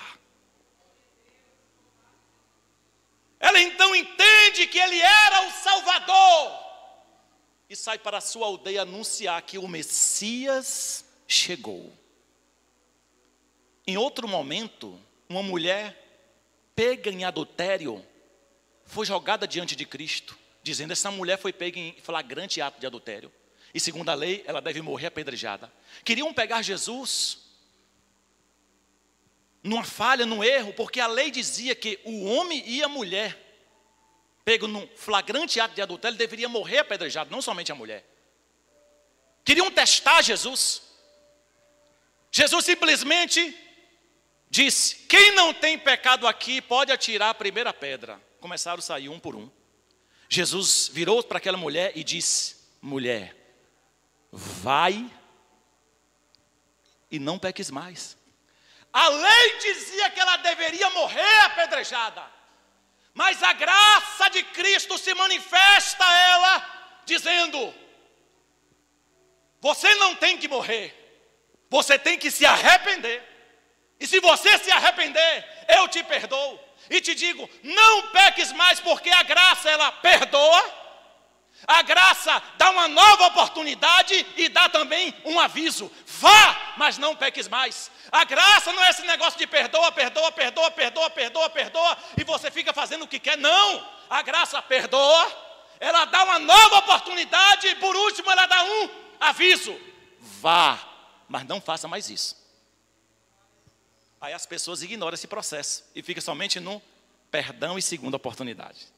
Ela 3.40 3.62
então 3.62 3.96
entende 3.96 4.66
que 4.66 4.80
ele 4.80 5.00
era 5.00 5.48
o 5.48 5.52
Salvador 5.52 6.66
e 7.70 7.76
sai 7.76 8.00
para 8.00 8.18
a 8.18 8.22
sua 8.22 8.48
aldeia 8.48 8.82
anunciar 8.82 9.40
que 9.44 9.60
o 9.60 9.68
Messias 9.68 11.05
chegou. 11.28 11.92
Em 13.88 13.98
outro 13.98 14.28
momento, 14.28 15.00
uma 15.30 15.44
mulher 15.44 16.02
pega 16.76 17.10
em 17.10 17.24
adultério 17.24 18.06
foi 18.86 19.06
jogada 19.06 19.48
diante 19.48 19.76
de 19.76 19.86
Cristo, 19.86 20.38
dizendo: 20.64 20.94
essa 20.94 21.12
mulher 21.12 21.38
foi 21.38 21.52
pega 21.52 21.80
em 21.80 21.94
flagrante 22.02 22.62
ato 22.62 22.80
de 22.80 22.86
adultério. 22.86 23.32
E 23.74 23.80
segundo 23.80 24.10
a 24.10 24.14
lei, 24.14 24.44
ela 24.48 24.62
deve 24.62 24.82
morrer 24.82 25.08
apedrejada. 25.08 25.72
Queriam 26.04 26.34
pegar 26.34 26.62
Jesus 26.62 27.40
numa 29.62 29.84
falha, 29.84 30.26
num 30.26 30.44
erro, 30.44 30.72
porque 30.74 31.00
a 31.00 31.08
lei 31.08 31.32
dizia 31.32 31.74
que 31.74 32.00
o 32.06 32.26
homem 32.26 32.64
e 32.68 32.84
a 32.84 32.88
mulher, 32.88 33.36
pego 34.46 34.68
num 34.68 34.88
flagrante 34.96 35.60
ato 35.60 35.74
de 35.74 35.82
adultério, 35.82 36.18
deveria 36.18 36.48
morrer 36.48 36.78
apedrejado, 36.78 37.32
não 37.32 37.42
somente 37.42 37.72
a 37.72 37.76
mulher. 37.76 38.06
Queriam 39.44 39.70
testar 39.72 40.22
Jesus. 40.22 40.84
Jesus 42.38 42.66
simplesmente 42.66 43.58
disse: 44.50 44.98
Quem 45.08 45.32
não 45.32 45.54
tem 45.54 45.80
pecado 45.80 46.28
aqui 46.28 46.62
pode 46.62 46.92
atirar 46.92 47.30
a 47.30 47.34
primeira 47.34 47.72
pedra. 47.72 48.22
Começaram 48.42 48.80
a 48.80 48.82
sair 48.82 49.08
um 49.08 49.18
por 49.18 49.38
um. 49.38 49.50
Jesus 50.28 50.90
virou 50.92 51.24
para 51.24 51.38
aquela 51.38 51.58
mulher 51.58 51.94
e 51.96 52.04
disse: 52.04 52.58
Mulher, 52.82 53.34
vai 54.34 55.10
e 57.10 57.20
não 57.20 57.40
peques 57.40 57.72
mais. 57.72 58.18
A 58.92 59.08
lei 59.08 59.60
dizia 59.60 60.10
que 60.10 60.20
ela 60.20 60.36
deveria 60.36 60.90
morrer 60.90 61.40
apedrejada. 61.46 62.22
Mas 63.14 63.42
a 63.42 63.54
graça 63.54 64.28
de 64.28 64.44
Cristo 64.44 64.98
se 64.98 65.14
manifesta 65.14 66.04
a 66.04 66.14
ela, 66.14 67.02
dizendo: 67.06 67.74
Você 69.62 69.96
não 69.96 70.16
tem 70.16 70.38
que 70.38 70.50
morrer, 70.50 71.05
você 71.76 72.00
tem 72.00 72.18
que 72.18 72.32
se 72.32 72.46
arrepender. 72.46 73.22
E 74.00 74.08
se 74.08 74.20
você 74.20 74.58
se 74.60 74.72
arrepender, 74.72 75.34
eu 75.78 75.88
te 75.88 76.02
perdoo. 76.04 76.60
E 76.90 77.02
te 77.02 77.14
digo: 77.14 77.50
não 77.64 77.94
peques 78.10 78.52
mais, 78.54 78.80
porque 78.80 79.10
a 79.10 79.24
graça 79.24 79.70
ela 79.70 79.92
perdoa 79.92 80.86
a 81.68 81.82
graça 81.82 82.44
dá 82.58 82.70
uma 82.70 82.88
nova 82.88 83.28
oportunidade 83.28 84.26
e 84.38 84.50
dá 84.50 84.70
também 84.70 85.14
um 85.24 85.40
aviso: 85.40 85.92
vá, 86.06 86.74
mas 86.78 86.98
não 86.98 87.16
peques 87.16 87.48
mais. 87.48 87.90
A 88.12 88.24
graça 88.24 88.72
não 88.72 88.84
é 88.84 88.90
esse 88.90 89.02
negócio 89.04 89.40
de 89.40 89.48
perdoa, 89.48 89.92
perdoa, 89.92 90.32
perdoa, 90.32 90.72
perdoa, 90.72 91.10
perdoa, 91.10 91.50
perdoa, 91.50 91.98
e 92.18 92.24
você 92.24 92.52
fica 92.52 92.74
fazendo 92.74 93.04
o 93.04 93.08
que 93.08 93.20
quer. 93.20 93.38
Não, 93.38 93.88
a 94.10 94.22
graça 94.22 94.62
perdoa, 94.62 95.32
ela 95.80 96.06
dá 96.06 96.24
uma 96.24 96.40
nova 96.40 96.78
oportunidade 96.80 97.68
e 97.68 97.76
por 97.76 97.96
último 97.96 98.30
ela 98.30 98.46
dá 98.46 98.64
um 98.64 98.90
aviso: 99.20 99.76
vá, 100.42 100.78
mas 101.28 101.46
não 101.46 101.60
faça 101.62 101.88
mais 101.88 102.10
isso. 102.10 102.36
Aí 104.20 104.34
as 104.34 104.46
pessoas 104.46 104.82
ignoram 104.82 105.14
esse 105.14 105.28
processo 105.28 105.84
e 105.94 106.02
fica 106.02 106.22
somente 106.22 106.60
no 106.60 106.82
perdão 107.30 107.78
e 107.78 107.82
segunda 107.82 108.18
oportunidade 108.18 108.96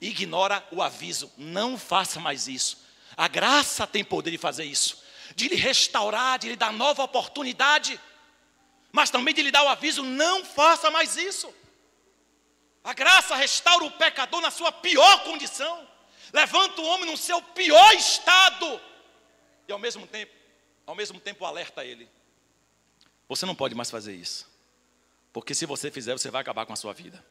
ignora 0.00 0.66
o 0.72 0.82
aviso, 0.82 1.30
não 1.36 1.78
faça 1.78 2.18
mais 2.18 2.48
isso. 2.48 2.82
A 3.16 3.28
graça 3.28 3.86
tem 3.86 4.02
poder 4.02 4.30
de 4.30 4.38
fazer 4.38 4.64
isso, 4.64 5.02
de 5.36 5.48
lhe 5.48 5.56
restaurar, 5.56 6.38
de 6.38 6.48
lhe 6.48 6.56
dar 6.56 6.72
nova 6.72 7.02
oportunidade, 7.02 8.00
mas 8.90 9.10
também 9.10 9.34
de 9.34 9.42
lhe 9.42 9.50
dar 9.50 9.64
o 9.64 9.68
aviso, 9.68 10.02
não 10.02 10.44
faça 10.44 10.90
mais 10.90 11.16
isso. 11.16 11.52
A 12.82 12.94
graça 12.94 13.36
restaura 13.36 13.84
o 13.84 13.90
pecador 13.90 14.40
na 14.40 14.50
sua 14.50 14.72
pior 14.72 15.22
condição, 15.24 15.86
levanta 16.32 16.80
o 16.80 16.86
homem 16.86 17.10
no 17.10 17.16
seu 17.16 17.42
pior 17.42 17.94
estado, 17.94 18.80
e 19.68 19.72
ao 19.72 19.78
mesmo 19.78 20.06
tempo, 20.06 20.32
ao 20.90 20.96
mesmo 20.96 21.20
tempo 21.20 21.44
alerta 21.44 21.84
ele. 21.84 22.08
Você 23.28 23.46
não 23.46 23.54
pode 23.54 23.76
mais 23.76 23.88
fazer 23.88 24.12
isso. 24.12 24.50
Porque 25.32 25.54
se 25.54 25.64
você 25.64 25.88
fizer, 25.88 26.12
você 26.14 26.32
vai 26.32 26.40
acabar 26.40 26.66
com 26.66 26.72
a 26.72 26.76
sua 26.76 26.92
vida. 26.92 27.24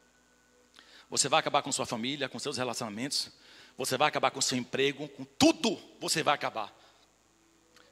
Você 1.10 1.28
vai 1.28 1.42
acabar 1.42 1.62
com 1.62 1.70
sua 1.70 1.86
família, 1.86 2.30
com 2.30 2.40
seus 2.40 2.58
relacionamentos. 2.58 3.30
Você 3.78 3.98
vai 3.98 4.08
acabar 4.08 4.32
com 4.32 4.40
seu 4.40 4.58
emprego, 4.58 5.10
com 5.10 5.26
tudo 5.26 5.78
você 6.00 6.24
vai 6.24 6.36
acabar. 6.36 6.74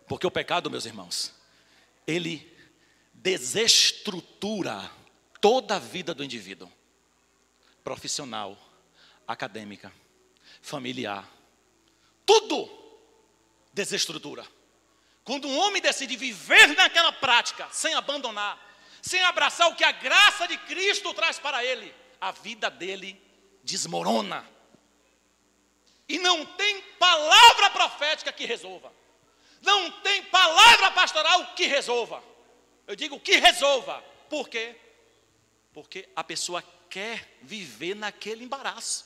Porque 0.08 0.26
o 0.26 0.32
pecado, 0.32 0.72
meus 0.72 0.86
irmãos, 0.86 1.34
ele 2.06 2.50
desestrutura 3.14 4.90
toda 5.42 5.76
a 5.76 5.80
vida 5.80 6.14
do 6.14 6.24
indivíduo. 6.24 6.72
Profissional, 7.84 8.58
acadêmica, 9.28 9.92
familiar. 10.62 11.30
Tudo 12.26 12.70
desestrutura. 13.74 14.48
Quando 15.28 15.46
um 15.46 15.60
homem 15.60 15.82
decide 15.82 16.16
viver 16.16 16.68
naquela 16.68 17.12
prática, 17.12 17.68
sem 17.70 17.94
abandonar, 17.94 18.58
sem 19.02 19.22
abraçar 19.24 19.68
o 19.68 19.76
que 19.76 19.84
a 19.84 19.92
graça 19.92 20.48
de 20.48 20.58
Cristo 20.60 21.14
traz 21.14 21.38
para 21.38 21.66
ele, 21.66 21.94
a 22.22 22.32
vida 22.32 22.70
dele 22.70 23.22
desmorona. 23.62 24.50
E 26.08 26.18
não 26.18 26.46
tem 26.46 26.82
palavra 26.98 27.70
profética 27.72 28.32
que 28.32 28.46
resolva. 28.46 28.90
Não 29.62 29.92
tem 30.00 30.24
palavra 30.24 30.92
pastoral 30.92 31.54
que 31.56 31.66
resolva. 31.66 32.24
Eu 32.88 32.96
digo 32.96 33.20
que 33.20 33.36
resolva. 33.36 34.02
Por 34.30 34.48
quê? 34.48 34.78
Porque 35.74 36.08
a 36.16 36.24
pessoa 36.24 36.64
quer 36.90 37.38
viver 37.42 37.98
naquele 37.98 38.46
embaraço. 38.46 39.06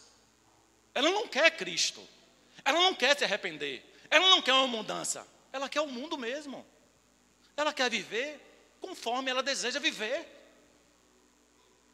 Ela 0.94 1.10
não 1.10 1.28
quer 1.28 1.50
Cristo. 1.58 2.08
Ela 2.64 2.80
não 2.80 2.94
quer 2.94 3.18
se 3.18 3.24
arrepender. 3.24 3.84
Ela 4.08 4.30
não 4.30 4.40
quer 4.40 4.54
uma 4.54 4.68
mudança. 4.68 5.28
Ela 5.52 5.70
quer 5.70 5.82
o 5.82 5.88
mundo 5.88 6.18
mesmo. 6.18 6.66
Ela 7.56 7.74
quer 7.74 7.90
viver 7.90 8.40
conforme 8.80 9.30
ela 9.30 9.44
deseja 9.44 9.80
viver. 9.80 10.28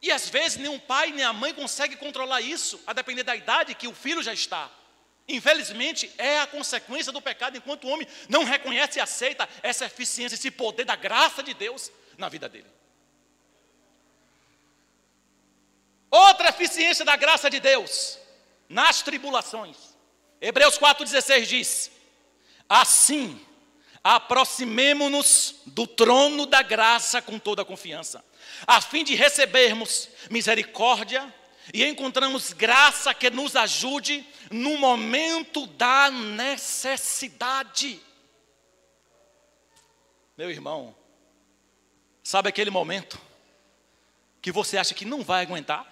E 0.00 0.10
às 0.10 0.28
vezes 0.28 0.58
nem 0.58 0.74
o 0.74 0.80
pai 0.80 1.10
nem 1.10 1.24
a 1.24 1.32
mãe 1.32 1.52
consegue 1.52 1.96
controlar 1.96 2.40
isso, 2.40 2.80
a 2.86 2.92
depender 2.92 3.24
da 3.24 3.34
idade 3.34 3.74
que 3.74 3.88
o 3.88 3.94
filho 3.94 4.22
já 4.22 4.32
está. 4.32 4.70
Infelizmente, 5.28 6.10
é 6.16 6.38
a 6.40 6.46
consequência 6.46 7.12
do 7.12 7.20
pecado, 7.20 7.56
enquanto 7.56 7.84
o 7.84 7.88
homem 7.88 8.08
não 8.28 8.44
reconhece 8.44 8.98
e 8.98 9.02
aceita 9.02 9.46
essa 9.62 9.84
eficiência, 9.84 10.36
esse 10.36 10.50
poder 10.50 10.84
da 10.84 10.96
graça 10.96 11.42
de 11.42 11.52
Deus 11.52 11.92
na 12.16 12.28
vida 12.28 12.48
dele. 12.48 12.70
Outra 16.10 16.48
eficiência 16.48 17.04
da 17.04 17.16
graça 17.16 17.50
de 17.50 17.60
Deus 17.60 18.18
nas 18.68 19.02
tribulações. 19.02 19.76
Hebreus 20.40 20.78
4,16 20.78 21.44
diz: 21.44 21.90
Assim, 22.66 23.44
aproximemo-nos 24.02 25.56
do 25.66 25.86
trono 25.86 26.46
da 26.46 26.62
graça 26.62 27.20
com 27.20 27.38
toda 27.38 27.62
a 27.62 27.64
confiança 27.64 28.24
a 28.66 28.80
fim 28.80 29.04
de 29.04 29.14
recebermos 29.14 30.08
misericórdia 30.30 31.32
e 31.72 31.84
encontramos 31.84 32.52
graça 32.52 33.12
que 33.14 33.30
nos 33.30 33.54
ajude 33.54 34.26
no 34.50 34.78
momento 34.78 35.66
da 35.66 36.10
necessidade. 36.10 38.00
Meu 40.36 40.50
irmão, 40.50 40.94
sabe 42.22 42.48
aquele 42.48 42.70
momento 42.70 43.20
que 44.40 44.50
você 44.52 44.78
acha 44.78 44.94
que 44.94 45.04
não 45.04 45.22
vai 45.22 45.42
aguentar, 45.42 45.86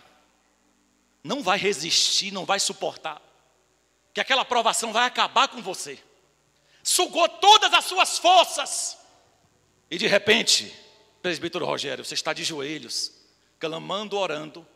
não 1.22 1.42
vai 1.42 1.58
resistir, 1.58 2.30
não 2.30 2.46
vai 2.46 2.60
suportar, 2.60 3.20
que 4.14 4.20
aquela 4.20 4.44
provação 4.44 4.92
vai 4.92 5.04
acabar 5.04 5.48
com 5.48 5.60
você, 5.60 5.98
sugou 6.86 7.28
todas 7.28 7.72
as 7.74 7.84
suas 7.84 8.16
forças, 8.16 8.96
e 9.90 9.98
de 9.98 10.06
repente, 10.06 10.72
presbítero 11.20 11.66
Rogério, 11.66 12.04
você 12.04 12.14
está 12.14 12.32
de 12.32 12.44
joelhos, 12.44 13.12
clamando, 13.58 14.16
orando, 14.16 14.66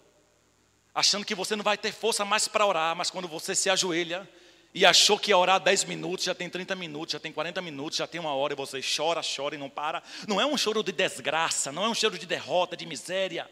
achando 0.93 1.25
que 1.25 1.37
você 1.37 1.55
não 1.55 1.63
vai 1.63 1.79
ter 1.79 1.93
força 1.93 2.25
mais 2.25 2.49
para 2.49 2.67
orar, 2.67 2.97
mas 2.97 3.11
quando 3.11 3.29
você 3.29 3.55
se 3.55 3.71
ajoelha 3.71 4.29
e 4.75 4.85
achou 4.85 5.19
que 5.19 5.31
ia 5.31 5.39
orar 5.39 5.61
10 5.61 5.85
minutos, 5.85 6.25
já 6.25 6.35
tem 6.35 6.51
30 6.51 6.75
minutos, 6.75 7.13
já 7.13 7.21
tem 7.21 7.33
40 7.33 7.63
minutos, 7.63 7.99
já 7.99 8.09
tem 8.09 8.21
uma 8.21 8.35
hora, 8.35 8.55
e 8.55 8.57
você 8.57 8.81
chora, 8.81 9.21
chora 9.23 9.55
e 9.55 9.59
não 9.59 9.71
para. 9.71 10.03
Não 10.27 10.41
é 10.41 10.47
um 10.47 10.57
choro 10.57 10.83
de 10.83 10.93
desgraça, 10.93 11.71
não 11.71 11.85
é 11.85 11.89
um 11.89 11.95
choro 11.95 12.19
de 12.19 12.27
derrota, 12.27 12.77
de 12.77 12.87
miséria. 12.87 13.49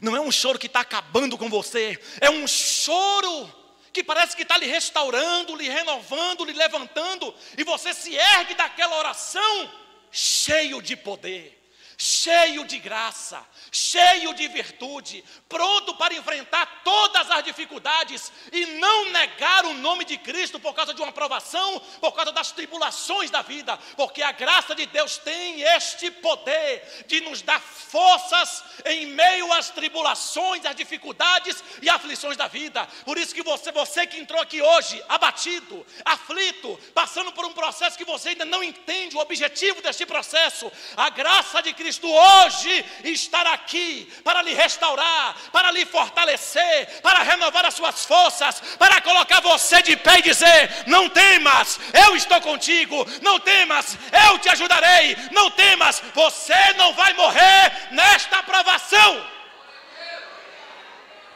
Não 0.00 0.16
é 0.16 0.20
um 0.20 0.30
choro 0.30 0.58
que 0.58 0.66
está 0.66 0.80
acabando 0.80 1.36
com 1.36 1.48
você, 1.48 1.98
é 2.20 2.30
um 2.30 2.46
choro 2.46 3.65
que 3.96 4.04
parece 4.04 4.36
que 4.36 4.42
está 4.42 4.58
lhe 4.58 4.66
restaurando, 4.66 5.56
lhe 5.56 5.70
renovando, 5.70 6.44
lhe 6.44 6.52
levantando, 6.52 7.34
e 7.56 7.64
você 7.64 7.94
se 7.94 8.14
ergue 8.14 8.54
daquela 8.54 8.98
oração 8.98 9.72
cheio 10.12 10.82
de 10.82 10.94
poder 10.94 11.55
cheio 11.98 12.64
de 12.64 12.78
graça, 12.78 13.44
cheio 13.72 14.34
de 14.34 14.46
virtude, 14.48 15.24
pronto 15.48 15.94
para 15.94 16.14
enfrentar 16.14 16.82
todas 16.84 17.30
as 17.30 17.42
dificuldades 17.42 18.30
e 18.52 18.66
não 18.66 19.10
negar 19.10 19.64
o 19.64 19.74
nome 19.74 20.04
de 20.04 20.18
Cristo 20.18 20.60
por 20.60 20.74
causa 20.74 20.92
de 20.92 21.00
uma 21.00 21.12
provação, 21.12 21.80
por 22.00 22.12
causa 22.12 22.32
das 22.32 22.52
tribulações 22.52 23.30
da 23.30 23.40
vida, 23.42 23.78
porque 23.96 24.22
a 24.22 24.32
graça 24.32 24.74
de 24.74 24.84
Deus 24.86 25.16
tem 25.18 25.62
este 25.62 26.10
poder 26.10 27.04
de 27.06 27.20
nos 27.22 27.40
dar 27.40 27.60
forças 27.60 28.62
em 28.84 29.06
meio 29.06 29.50
às 29.54 29.70
tribulações, 29.70 30.66
às 30.66 30.76
dificuldades 30.76 31.62
e 31.80 31.88
aflições 31.88 32.36
da 32.36 32.46
vida. 32.46 32.86
Por 33.04 33.16
isso 33.16 33.34
que 33.34 33.42
você, 33.42 33.72
você 33.72 34.06
que 34.06 34.18
entrou 34.18 34.40
aqui 34.40 34.60
hoje, 34.60 35.02
abatido, 35.08 35.86
aflito, 36.04 36.78
passando 36.92 37.32
por 37.32 37.46
um 37.46 37.52
processo 37.52 37.96
que 37.96 38.04
você 38.04 38.30
ainda 38.30 38.44
não 38.44 38.62
entende 38.62 39.16
o 39.16 39.20
objetivo 39.20 39.80
deste 39.80 40.04
processo, 40.04 40.70
a 40.96 41.08
graça 41.08 41.62
de 41.62 41.72
Cristo 41.72 41.85
Cristo 41.86 42.10
hoje 42.10 42.84
estar 43.04 43.46
aqui 43.46 44.12
para 44.24 44.42
lhe 44.42 44.52
restaurar, 44.52 45.36
para 45.52 45.70
lhe 45.70 45.86
fortalecer, 45.86 47.00
para 47.00 47.22
renovar 47.22 47.64
as 47.64 47.74
suas 47.74 48.04
forças, 48.04 48.60
para 48.76 49.00
colocar 49.00 49.40
você 49.40 49.80
de 49.82 49.96
pé 49.96 50.18
e 50.18 50.22
dizer: 50.22 50.82
Não 50.88 51.08
temas, 51.08 51.78
eu 51.94 52.16
estou 52.16 52.40
contigo, 52.40 53.06
não 53.22 53.38
temas, 53.38 53.96
eu 54.28 54.36
te 54.40 54.48
ajudarei, 54.48 55.16
não 55.30 55.48
temas, 55.52 56.02
você 56.12 56.72
não 56.72 56.92
vai 56.92 57.12
morrer 57.12 57.88
nesta 57.92 58.42
provação. 58.42 59.24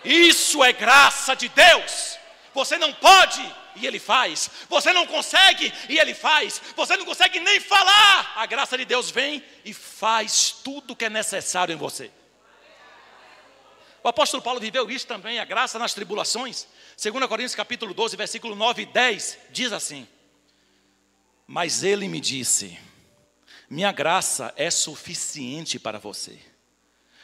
Isso 0.04 0.64
é 0.64 0.72
graça 0.72 1.36
de 1.36 1.48
Deus. 1.48 2.18
Você 2.54 2.78
não 2.78 2.92
pode 2.92 3.40
e 3.76 3.86
Ele 3.86 3.98
faz. 3.98 4.50
Você 4.68 4.92
não 4.92 5.06
consegue 5.06 5.72
e 5.88 5.98
Ele 5.98 6.14
faz. 6.14 6.60
Você 6.76 6.96
não 6.96 7.04
consegue 7.04 7.40
nem 7.40 7.60
falar. 7.60 8.32
A 8.36 8.46
graça 8.46 8.76
de 8.76 8.84
Deus 8.84 9.10
vem 9.10 9.42
e 9.64 9.72
faz 9.72 10.50
tudo 10.50 10.92
o 10.92 10.96
que 10.96 11.04
é 11.04 11.10
necessário 11.10 11.72
em 11.72 11.76
você. 11.76 12.10
O 14.02 14.08
apóstolo 14.08 14.42
Paulo 14.42 14.58
viveu 14.58 14.90
isso 14.90 15.06
também, 15.06 15.38
a 15.38 15.44
graça 15.44 15.78
nas 15.78 15.92
tribulações. 15.92 16.66
2 17.00 17.26
Coríntios 17.26 17.54
capítulo 17.54 17.92
12, 17.92 18.16
versículo 18.16 18.54
9 18.54 18.82
e 18.82 18.86
10, 18.86 19.38
diz 19.50 19.72
assim: 19.72 20.08
Mas 21.46 21.82
ele 21.82 22.08
me 22.08 22.18
disse: 22.18 22.78
Minha 23.68 23.92
graça 23.92 24.54
é 24.56 24.70
suficiente 24.70 25.78
para 25.78 25.98
você, 25.98 26.38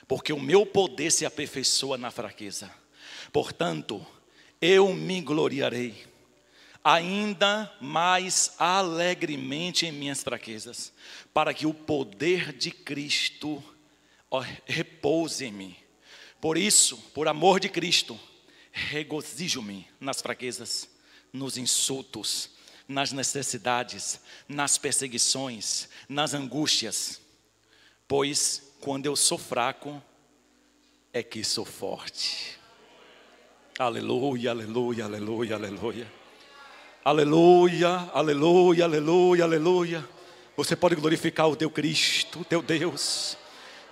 porque 0.07 0.35
o 0.35 0.41
meu 0.41 0.67
poder 0.67 1.11
se 1.11 1.25
aperfeiçoa 1.25 1.97
na 1.97 2.11
fraqueza. 2.11 2.71
Portanto, 3.33 4.07
eu 4.61 4.93
me 4.93 5.21
gloriarei 5.21 6.07
ainda 6.87 7.73
mais 7.81 8.53
alegremente 8.61 9.87
em 9.87 9.91
minhas 9.91 10.23
fraquezas, 10.23 10.93
para 11.35 11.53
que 11.53 11.67
o 11.67 11.75
poder 11.75 12.53
de 12.53 12.71
Cristo 12.71 13.61
repouse 14.65 15.45
em 15.45 15.51
mim. 15.51 15.77
Por 16.41 16.57
isso, 16.57 16.97
por 17.13 17.27
amor 17.27 17.59
de 17.59 17.69
Cristo, 17.69 18.17
regozijo-me 18.71 19.85
nas 19.99 20.23
fraquezas, 20.23 20.89
nos 21.33 21.57
insultos, 21.57 22.51
nas 22.87 23.11
necessidades, 23.11 24.21
nas 24.49 24.79
perseguições, 24.79 25.89
nas 26.09 26.35
angústias, 26.35 27.21
pois 28.07 28.63
quando 28.81 29.07
eu 29.07 29.17
sou 29.17 29.39
fraco, 29.39 30.01
é 31.13 31.21
que 31.21 31.43
sou 31.43 31.65
forte. 31.65 32.61
Aleluia, 33.79 34.53
aleluia, 34.53 35.05
aleluia, 35.05 35.55
aleluia. 35.55 36.13
Aleluia, 37.05 38.11
aleluia, 38.15 38.85
aleluia, 38.85 39.45
aleluia. 39.45 40.09
Você 40.57 40.75
pode 40.75 40.95
glorificar 40.95 41.47
o 41.47 41.55
teu 41.55 41.69
Cristo, 41.69 42.41
o 42.41 42.45
teu 42.45 42.63
Deus, 42.63 43.37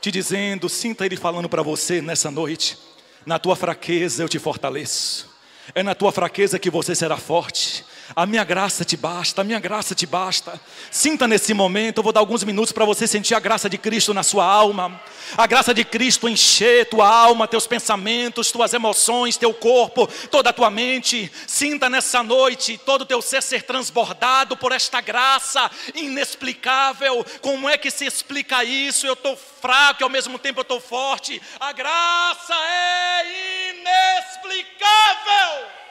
te 0.00 0.10
dizendo, 0.10 0.70
sinta 0.70 1.04
Ele 1.04 1.18
falando 1.18 1.50
para 1.50 1.60
você 1.60 2.00
nessa 2.00 2.30
noite: 2.30 2.78
na 3.26 3.38
tua 3.38 3.54
fraqueza 3.54 4.22
eu 4.22 4.28
te 4.28 4.38
fortaleço, 4.38 5.28
é 5.74 5.82
na 5.82 5.94
tua 5.94 6.10
fraqueza 6.10 6.58
que 6.58 6.70
você 6.70 6.94
será 6.94 7.18
forte, 7.18 7.84
a 8.14 8.26
minha 8.26 8.44
graça 8.44 8.84
te 8.84 8.96
basta, 8.96 9.40
a 9.40 9.44
minha 9.44 9.58
graça 9.58 9.94
te 9.94 10.06
basta. 10.06 10.60
Sinta 10.90 11.26
nesse 11.26 11.54
momento, 11.54 11.98
eu 11.98 12.02
vou 12.02 12.12
dar 12.12 12.20
alguns 12.20 12.44
minutos 12.44 12.72
para 12.72 12.84
você 12.84 13.06
sentir 13.06 13.34
a 13.34 13.40
graça 13.40 13.68
de 13.68 13.78
Cristo 13.78 14.12
na 14.12 14.22
sua 14.22 14.44
alma. 14.44 15.00
A 15.36 15.46
graça 15.46 15.72
de 15.72 15.84
Cristo 15.84 16.28
encher 16.28 16.88
tua 16.88 17.08
alma, 17.08 17.48
teus 17.48 17.66
pensamentos, 17.66 18.50
tuas 18.50 18.74
emoções, 18.74 19.36
teu 19.36 19.54
corpo, 19.54 20.06
toda 20.30 20.50
a 20.50 20.52
tua 20.52 20.70
mente. 20.70 21.30
Sinta 21.46 21.88
nessa 21.88 22.22
noite 22.22 22.78
todo 22.78 23.02
o 23.02 23.06
teu 23.06 23.22
ser 23.22 23.42
ser 23.42 23.62
transbordado 23.62 24.56
por 24.56 24.72
esta 24.72 25.00
graça 25.00 25.70
inexplicável. 25.94 27.24
Como 27.40 27.68
é 27.68 27.78
que 27.78 27.90
se 27.90 28.04
explica 28.04 28.64
isso? 28.64 29.06
Eu 29.06 29.14
estou 29.14 29.36
fraco 29.36 30.02
e 30.02 30.04
ao 30.04 30.10
mesmo 30.10 30.38
tempo 30.38 30.60
eu 30.60 30.62
estou 30.62 30.80
forte. 30.80 31.40
A 31.58 31.72
graça 31.72 32.54
é 32.54 33.70
inexplicável. 33.70 35.83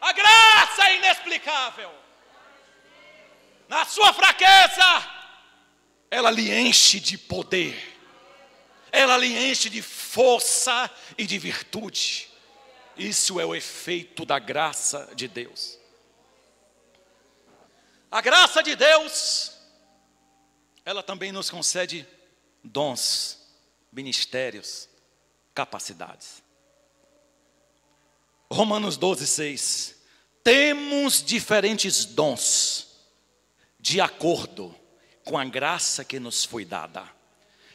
A 0.00 0.12
graça 0.12 0.88
é 0.88 0.96
inexplicável. 0.96 1.92
Na 3.68 3.84
sua 3.84 4.12
fraqueza, 4.14 4.84
ela 6.10 6.30
lhe 6.30 6.50
enche 6.50 6.98
de 6.98 7.18
poder, 7.18 7.98
ela 8.90 9.16
lhe 9.18 9.50
enche 9.50 9.68
de 9.68 9.82
força 9.82 10.90
e 11.18 11.26
de 11.26 11.38
virtude. 11.38 12.30
Isso 12.96 13.38
é 13.38 13.44
o 13.44 13.54
efeito 13.54 14.24
da 14.24 14.38
graça 14.38 15.10
de 15.14 15.28
Deus. 15.28 15.78
A 18.10 18.22
graça 18.22 18.62
de 18.62 18.74
Deus, 18.74 19.52
ela 20.84 21.02
também 21.02 21.30
nos 21.30 21.50
concede 21.50 22.08
dons, 22.64 23.38
ministérios, 23.92 24.88
capacidades. 25.54 26.42
Romanos 28.50 28.96
12, 28.96 29.26
6. 29.26 29.96
Temos 30.42 31.22
diferentes 31.22 32.06
dons, 32.06 32.86
de 33.78 34.00
acordo 34.00 34.74
com 35.22 35.36
a 35.36 35.44
graça 35.44 36.04
que 36.04 36.18
nos 36.18 36.44
foi 36.44 36.64
dada. 36.64 37.04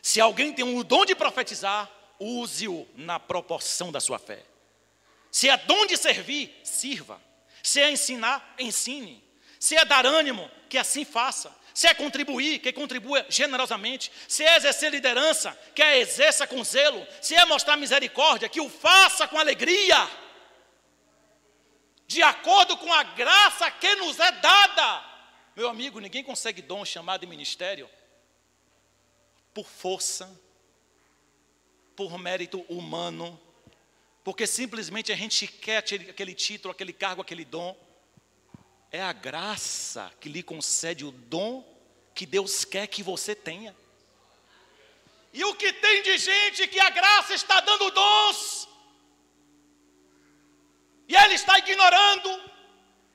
Se 0.01 0.19
alguém 0.19 0.51
tem 0.51 0.65
o 0.65 0.83
dom 0.83 1.05
de 1.05 1.15
profetizar, 1.15 1.89
use-o 2.19 2.87
na 2.95 3.19
proporção 3.19 3.91
da 3.91 3.99
sua 3.99 4.17
fé. 4.17 4.43
Se 5.31 5.47
é 5.47 5.57
dom 5.57 5.85
de 5.85 5.95
servir, 5.95 6.59
sirva. 6.63 7.21
Se 7.61 7.79
é 7.79 7.91
ensinar, 7.91 8.55
ensine. 8.57 9.23
Se 9.59 9.75
é 9.75 9.85
dar 9.85 10.05
ânimo, 10.05 10.49
que 10.67 10.77
assim 10.77 11.05
faça. 11.05 11.55
Se 11.73 11.87
é 11.87 11.93
contribuir, 11.93 12.59
que 12.59 12.73
contribua 12.73 13.25
generosamente. 13.29 14.11
Se 14.27 14.43
é 14.43 14.57
exercer 14.57 14.91
liderança, 14.91 15.57
que 15.73 15.81
a 15.81 15.97
exerça 15.97 16.45
com 16.45 16.63
zelo. 16.63 17.05
Se 17.21 17.35
é 17.35 17.45
mostrar 17.45 17.77
misericórdia, 17.77 18.49
que 18.49 18.59
o 18.59 18.69
faça 18.69 19.27
com 19.27 19.39
alegria 19.39 20.09
de 22.13 22.21
acordo 22.21 22.77
com 22.77 22.93
a 22.93 23.03
graça 23.03 23.69
que 23.71 23.95
nos 23.95 24.19
é 24.19 24.31
dada. 24.31 25.03
Meu 25.55 25.67
amigo, 25.67 25.99
ninguém 25.99 26.23
consegue 26.23 26.61
dom 26.61 26.85
chamado 26.85 27.27
ministério 27.27 27.89
por 29.53 29.67
força, 29.67 30.39
por 31.95 32.17
mérito 32.17 32.61
humano, 32.69 33.39
porque 34.23 34.47
simplesmente 34.47 35.11
a 35.11 35.15
gente 35.15 35.47
quer 35.47 35.77
aquele 35.77 36.33
título, 36.33 36.71
aquele 36.71 36.93
cargo, 36.93 37.21
aquele 37.21 37.45
dom. 37.45 37.75
É 38.91 39.01
a 39.01 39.11
graça 39.11 40.11
que 40.19 40.29
lhe 40.29 40.43
concede 40.43 41.03
o 41.03 41.11
dom 41.11 41.67
que 42.13 42.25
Deus 42.25 42.63
quer 42.63 42.87
que 42.87 43.01
você 43.01 43.35
tenha. 43.35 43.75
E 45.33 45.43
o 45.43 45.55
que 45.55 45.73
tem 45.73 46.03
de 46.03 46.17
gente 46.19 46.67
que 46.67 46.79
a 46.79 46.91
graça 46.91 47.33
está 47.33 47.59
dando 47.59 47.89
dons 47.89 48.62
e 51.13 51.15
ele 51.15 51.35
está 51.35 51.59
ignorando, 51.59 52.41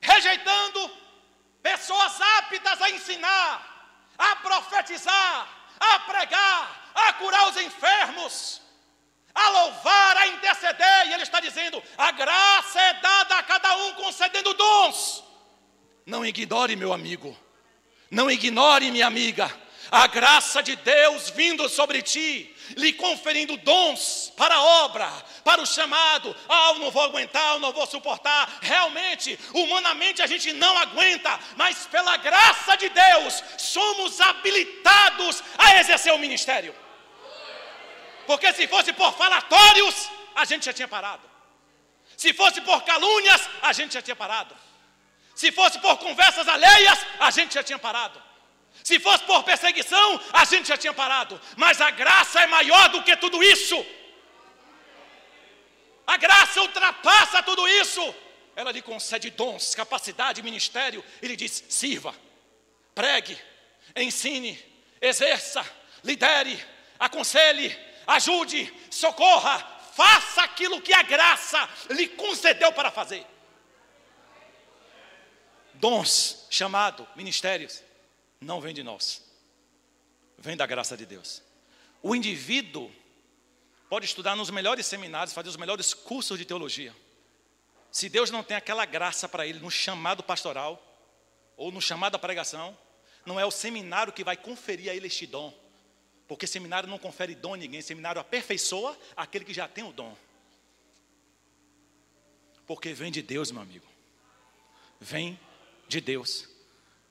rejeitando 0.00 0.88
pessoas 1.61 2.20
aptas 2.38 2.80
a 2.80 2.90
ensinar, 2.90 4.14
a 4.16 4.37
profetizar, 4.37 5.48
a 5.80 5.98
pregar, 6.00 6.92
a 6.94 7.12
curar 7.14 7.48
os 7.48 7.56
enfermos, 7.56 8.62
a 9.34 9.48
louvar, 9.48 10.16
a 10.16 10.28
interceder. 10.28 11.08
E 11.08 11.12
ele 11.12 11.24
está 11.24 11.40
dizendo: 11.40 11.82
a 11.96 12.12
graça 12.12 12.80
é 12.80 12.94
dada 13.00 13.37
a 13.37 13.42
cada 13.42 13.76
um 13.78 13.94
concedendo 13.94 14.54
dons. 14.54 15.24
Não 16.06 16.24
ignore, 16.24 16.76
meu 16.76 16.92
amigo, 16.92 17.37
não 18.08 18.30
ignore, 18.30 18.92
minha 18.92 19.08
amiga, 19.08 19.52
a 19.90 20.07
graça 20.07 20.62
de 20.62 20.77
Deus 20.77 21.31
vindo 21.31 21.68
sobre 21.68 22.03
ti, 22.03 22.55
lhe 22.77 22.92
conferindo 22.92 23.57
dons 23.57 24.33
para 24.37 24.55
a 24.55 24.62
obra, 24.85 25.11
para 25.44 25.62
o 25.62 25.66
chamado. 25.66 26.35
Ah, 26.48 26.72
eu 26.74 26.81
não 26.81 26.90
vou 26.90 27.03
aguentar, 27.03 27.55
eu 27.55 27.61
não 27.61 27.72
vou 27.72 27.87
suportar. 27.87 28.59
Realmente, 28.61 29.38
humanamente 29.53 30.22
a 30.22 30.27
gente 30.27 30.53
não 30.53 30.77
aguenta, 30.79 31.38
mas 31.57 31.87
pela 31.87 32.16
graça 32.16 32.77
de 32.77 32.88
Deus 32.88 33.42
somos 33.57 34.20
habilitados 34.20 35.42
a 35.57 35.77
exercer 35.81 36.12
o 36.12 36.18
ministério. 36.18 36.74
Porque 38.27 38.53
se 38.53 38.68
fosse 38.68 38.92
por 38.92 39.12
falatórios, 39.14 40.11
a 40.35 40.44
gente 40.44 40.66
já 40.66 40.72
tinha 40.72 40.88
parado. 40.88 41.22
Se 42.16 42.35
fosse 42.35 42.61
por 42.61 42.83
calúnias, 42.83 43.48
a 43.62 43.72
gente 43.72 43.94
já 43.94 44.03
tinha 44.03 44.16
parado. 44.16 44.55
Se 45.35 45.53
fosse 45.53 45.79
por 45.79 45.96
conversas 45.98 46.46
alheias, 46.48 46.98
a 47.20 47.31
gente 47.31 47.55
já 47.55 47.62
tinha 47.62 47.79
parado. 47.79 48.28
Se 48.83 48.99
fosse 48.99 49.25
por 49.25 49.43
perseguição, 49.45 50.21
a 50.33 50.45
gente 50.45 50.69
já 50.69 50.77
tinha 50.77 50.95
parado. 50.95 51.41
Mas 51.57 51.81
a 51.81 51.91
graça 51.91 52.41
é 52.41 52.47
maior 52.47 52.88
do 52.88 53.03
que 53.03 53.17
tudo 53.17 53.43
isso. 53.43 53.85
A 56.07 56.17
graça 56.17 56.62
ultrapassa 56.62 57.43
tudo 57.43 57.67
isso. 57.69 58.14
Ela 58.57 58.73
lhe 58.73 58.83
concede 58.83 59.31
dons, 59.31 59.75
capacidade, 59.75 60.43
ministério. 60.43 61.05
E 61.21 61.29
lhe 61.29 61.37
diz: 61.37 61.64
sirva, 61.69 62.14
pregue, 62.95 63.38
ensine, 63.95 64.59
exerça, 65.01 65.64
lidere, 66.03 66.59
aconselhe, 66.99 67.79
ajude, 68.07 68.73
socorra, 68.91 69.59
faça 69.95 70.43
aquilo 70.43 70.81
que 70.81 70.95
a 70.95 71.03
graça 71.03 71.69
lhe 71.91 72.09
concedeu 72.09 72.73
para 72.73 72.91
fazer. 72.91 73.27
Dons, 75.75 76.47
chamado, 76.51 77.07
ministérios 77.14 77.88
não 78.40 78.61
vem 78.61 78.74
de 78.74 78.83
nós, 78.83 79.22
vem 80.37 80.57
da 80.57 80.66
graça 80.66 80.96
de 80.96 81.05
Deus. 81.05 81.42
O 82.03 82.14
indivíduo 82.14 82.90
pode 83.88 84.07
estudar 84.07 84.37
nos 84.37 84.51
melhores 84.51 84.87
seminários, 84.87 85.35
fazer 85.35 85.48
os 85.48 85.57
melhores 85.57 85.92
cursos 85.94 86.38
de 86.38 86.44
teologia. 86.44 86.94
Se 87.90 88.09
Deus 88.09 88.31
não 88.31 88.42
tem 88.42 88.57
aquela 88.57 88.85
graça 88.85 89.29
para 89.29 89.46
ele 89.46 89.59
no 89.59 89.70
chamado 89.70 90.22
pastoral, 90.22 90.85
ou 91.57 91.72
no 91.72 91.83
chamado 91.83 92.14
à 92.14 92.18
pregação, 92.18 92.77
não 93.27 93.38
é 93.38 93.44
o 93.44 93.51
seminário 93.51 94.12
que 94.12 94.22
vai 94.22 94.37
conferir 94.37 94.90
a 94.90 94.94
ele 94.94 95.09
este 95.09 95.27
dom. 95.27 95.53
Porque 96.29 96.46
seminário 96.46 96.88
não 96.88 96.98
confere 96.98 97.35
dom 97.35 97.55
a 97.55 97.57
ninguém, 97.57 97.83
seminário 97.83 98.20
aperfeiçoa 98.20 98.96
aquele 99.16 99.44
que 99.44 99.53
já 99.53 99.66
tem 99.66 99.83
o 99.83 99.92
dom. 99.92 100.16
Porque 102.66 102.92
vem 102.92 103.11
de 103.11 103.22
Deus, 103.22 103.51
meu 103.51 103.62
amigo. 103.62 103.87
Vem 105.01 105.38
de 105.88 106.01
Deus. 106.01 106.48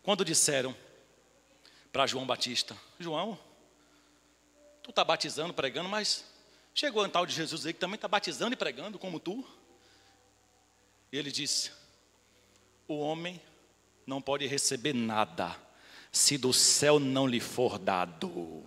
Quando 0.01 0.23
disseram, 0.23 0.75
para 1.97 2.05
João 2.05 2.27
Batista: 2.27 2.77
João, 2.99 3.39
tu 4.83 4.91
está 4.91 5.03
batizando, 5.03 5.51
pregando, 5.51 5.89
mas 5.89 6.23
chegou 6.71 7.03
um 7.03 7.09
tal 7.09 7.25
de 7.25 7.33
Jesus 7.33 7.65
aí 7.65 7.73
que 7.73 7.79
também 7.79 7.95
está 7.95 8.07
batizando 8.07 8.53
e 8.53 8.55
pregando 8.55 8.99
como 8.99 9.19
tu. 9.19 9.43
E 11.11 11.17
ele 11.17 11.31
disse: 11.31 11.71
O 12.87 12.99
homem 12.99 13.41
não 14.05 14.21
pode 14.21 14.45
receber 14.45 14.93
nada 14.93 15.59
se 16.11 16.37
do 16.37 16.53
céu 16.53 16.99
não 16.99 17.25
lhe 17.25 17.39
for 17.39 17.79
dado. 17.79 18.63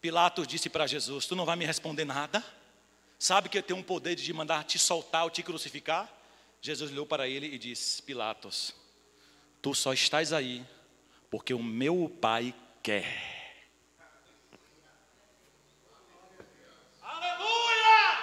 Pilatos 0.00 0.44
disse 0.44 0.68
para 0.68 0.88
Jesus: 0.88 1.24
Tu 1.24 1.36
não 1.36 1.44
vai 1.44 1.54
me 1.54 1.66
responder 1.66 2.04
nada? 2.04 2.44
Sabe 3.16 3.48
que 3.48 3.58
eu 3.58 3.62
tenho 3.62 3.78
um 3.78 3.82
poder 3.84 4.16
de 4.16 4.32
mandar 4.32 4.64
te 4.64 4.76
soltar 4.76 5.22
ou 5.22 5.30
te 5.30 5.40
crucificar? 5.40 6.12
Jesus 6.60 6.90
olhou 6.90 7.06
para 7.06 7.28
ele 7.28 7.46
e 7.46 7.58
disse: 7.60 8.02
Pilatos, 8.02 8.74
Tu 9.60 9.74
só 9.74 9.92
estás 9.92 10.32
aí 10.32 10.64
porque 11.30 11.52
o 11.52 11.62
meu 11.62 12.08
Pai 12.20 12.54
quer. 12.82 13.06
Aleluia! 17.02 18.18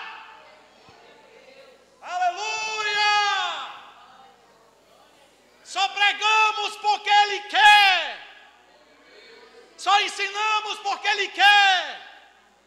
Aleluia! 2.02 3.06
Só 5.64 5.88
pregamos 5.90 6.78
porque 6.78 7.10
Ele 7.10 7.40
quer. 7.50 8.26
Só 9.78 10.02
ensinamos 10.02 10.80
porque 10.80 11.08
Ele 11.10 11.28
quer. 11.28 12.06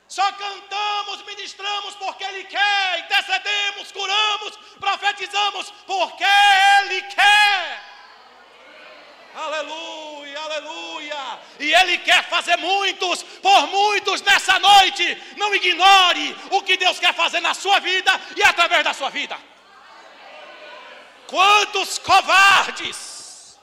Só 0.06 0.30
cantamos, 0.32 1.24
ministramos 1.24 1.94
porque 1.96 2.24
Ele 2.24 2.44
quer, 2.44 3.00
intercedemos, 3.00 3.92
curamos, 3.92 4.56
profetizamos 4.78 5.70
porque 5.86 6.24
Ele 6.24 7.02
quer. 7.02 7.87
Aleluia, 9.38 10.40
aleluia. 10.40 11.38
E 11.60 11.72
Ele 11.72 11.98
quer 11.98 12.24
fazer 12.28 12.56
muitos, 12.56 13.22
por 13.22 13.68
muitos 13.68 14.20
nessa 14.22 14.58
noite. 14.58 15.04
Não 15.36 15.54
ignore 15.54 16.36
o 16.50 16.62
que 16.62 16.76
Deus 16.76 16.98
quer 16.98 17.14
fazer 17.14 17.40
na 17.40 17.54
sua 17.54 17.78
vida 17.78 18.10
e 18.36 18.42
através 18.42 18.82
da 18.82 18.92
sua 18.92 19.10
vida. 19.10 19.38
Quantos 21.28 21.98
covardes! 21.98 23.58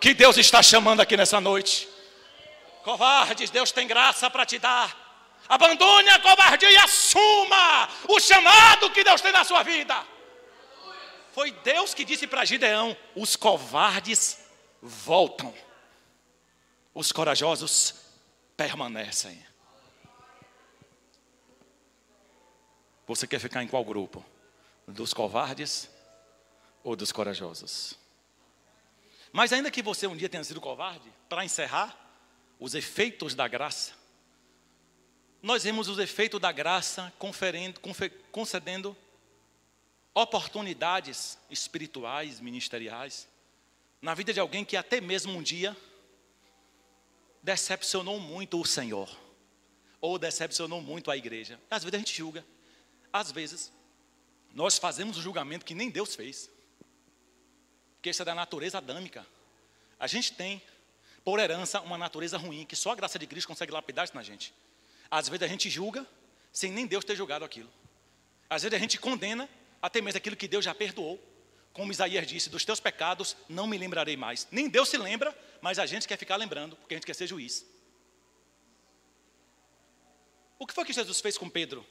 Que 0.00 0.14
Deus 0.14 0.38
está 0.38 0.62
chamando 0.62 1.00
aqui 1.00 1.18
nessa 1.18 1.38
noite. 1.40 1.86
Covardes, 2.82 3.50
Deus 3.50 3.72
tem 3.72 3.86
graça 3.86 4.30
para 4.30 4.46
te 4.46 4.58
dar. 4.58 5.07
Abandone 5.48 6.10
a 6.10 6.20
covardia 6.20 6.70
e 6.70 6.76
assuma 6.76 7.88
o 8.06 8.20
chamado 8.20 8.90
que 8.90 9.02
Deus 9.02 9.20
tem 9.20 9.32
na 9.32 9.44
sua 9.44 9.62
vida. 9.62 10.06
Foi 11.32 11.50
Deus 11.50 11.94
que 11.94 12.04
disse 12.04 12.26
para 12.26 12.44
Gideão: 12.44 12.94
os 13.14 13.34
covardes 13.34 14.44
voltam, 14.82 15.54
os 16.92 17.10
corajosos 17.12 17.94
permanecem. 18.56 19.46
Você 23.06 23.26
quer 23.26 23.38
ficar 23.38 23.62
em 23.62 23.68
qual 23.68 23.82
grupo? 23.82 24.22
Dos 24.86 25.14
covardes 25.14 25.88
ou 26.84 26.94
dos 26.94 27.10
corajosos? 27.10 27.94
Mas 29.32 29.50
ainda 29.52 29.70
que 29.70 29.82
você 29.82 30.06
um 30.06 30.16
dia 30.16 30.28
tenha 30.28 30.44
sido 30.44 30.60
covarde, 30.60 31.10
para 31.26 31.42
encerrar, 31.42 31.96
os 32.60 32.74
efeitos 32.74 33.34
da 33.34 33.48
graça 33.48 33.92
nós 35.42 35.62
vemos 35.62 35.88
os 35.88 35.98
efeitos 35.98 36.40
da 36.40 36.50
graça 36.50 37.12
conferindo, 37.18 37.80
concedendo 38.32 38.96
oportunidades 40.12 41.38
espirituais, 41.48 42.40
ministeriais, 42.40 43.28
na 44.02 44.14
vida 44.14 44.32
de 44.32 44.40
alguém 44.40 44.64
que 44.64 44.76
até 44.76 45.00
mesmo 45.00 45.32
um 45.32 45.42
dia 45.42 45.76
decepcionou 47.42 48.18
muito 48.18 48.60
o 48.60 48.66
Senhor, 48.66 49.08
ou 50.00 50.18
decepcionou 50.18 50.80
muito 50.80 51.10
a 51.10 51.16
igreja. 51.16 51.60
Às 51.70 51.84
vezes 51.84 51.94
a 51.94 51.98
gente 51.98 52.16
julga, 52.16 52.44
às 53.12 53.30
vezes 53.30 53.72
nós 54.52 54.76
fazemos 54.76 55.16
o 55.16 55.22
julgamento 55.22 55.64
que 55.64 55.74
nem 55.74 55.88
Deus 55.88 56.16
fez, 56.16 56.50
porque 57.94 58.10
isso 58.10 58.22
é 58.22 58.24
da 58.24 58.34
natureza 58.34 58.78
adâmica. 58.78 59.26
A 60.00 60.06
gente 60.06 60.32
tem, 60.32 60.62
por 61.24 61.38
herança, 61.38 61.80
uma 61.80 61.98
natureza 61.98 62.38
ruim, 62.38 62.64
que 62.64 62.76
só 62.76 62.92
a 62.92 62.94
graça 62.96 63.18
de 63.18 63.26
Cristo 63.26 63.48
consegue 63.48 63.72
lapidar 63.72 64.04
isso 64.04 64.14
na 64.14 64.22
gente. 64.22 64.52
Às 65.10 65.28
vezes 65.28 65.42
a 65.42 65.48
gente 65.48 65.70
julga 65.70 66.06
sem 66.52 66.72
nem 66.72 66.86
Deus 66.86 67.04
ter 67.04 67.16
julgado 67.16 67.44
aquilo. 67.44 67.70
Às 68.48 68.62
vezes 68.62 68.76
a 68.76 68.78
gente 68.78 68.98
condena 68.98 69.48
até 69.80 70.00
mesmo 70.00 70.18
aquilo 70.18 70.36
que 70.36 70.48
Deus 70.48 70.64
já 70.64 70.74
perdoou. 70.74 71.22
Como 71.72 71.92
Isaías 71.92 72.26
disse, 72.26 72.50
dos 72.50 72.64
teus 72.64 72.80
pecados 72.80 73.36
não 73.48 73.66
me 73.66 73.78
lembrarei 73.78 74.16
mais. 74.16 74.48
Nem 74.50 74.68
Deus 74.68 74.88
se 74.88 74.96
lembra, 74.96 75.36
mas 75.60 75.78
a 75.78 75.86
gente 75.86 76.08
quer 76.08 76.16
ficar 76.16 76.36
lembrando, 76.36 76.76
porque 76.76 76.94
a 76.94 76.96
gente 76.96 77.06
quer 77.06 77.14
ser 77.14 77.26
juiz. 77.26 77.64
O 80.58 80.66
que 80.66 80.74
foi 80.74 80.84
que 80.84 80.92
Jesus 80.92 81.20
fez 81.20 81.38
com 81.38 81.48
Pedro? 81.48 81.86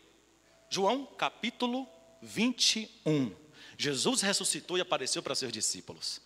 João 0.69 1.05
capítulo 1.05 1.87
21. 2.21 3.33
Jesus 3.77 4.21
ressuscitou 4.21 4.77
e 4.77 4.81
apareceu 4.81 5.23
para 5.23 5.35
seus 5.35 5.53
discípulos. 5.53 6.19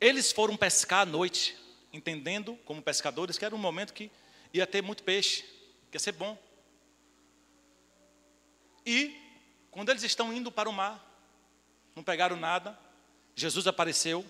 Eles 0.00 0.30
foram 0.30 0.56
pescar 0.56 1.00
à 1.00 1.06
noite, 1.06 1.56
entendendo, 1.92 2.56
como 2.64 2.80
pescadores, 2.80 3.36
que 3.36 3.44
era 3.44 3.54
um 3.54 3.58
momento 3.58 3.92
que 3.92 4.10
ia 4.52 4.66
ter 4.66 4.82
muito 4.82 5.02
peixe 5.02 5.44
quer 5.90 5.98
ser 5.98 6.12
bom. 6.12 6.38
E, 8.84 9.14
quando 9.70 9.90
eles 9.90 10.02
estão 10.02 10.32
indo 10.32 10.50
para 10.50 10.68
o 10.68 10.72
mar, 10.72 11.04
não 11.94 12.02
pegaram 12.02 12.36
nada, 12.36 12.78
Jesus 13.34 13.66
apareceu, 13.66 14.24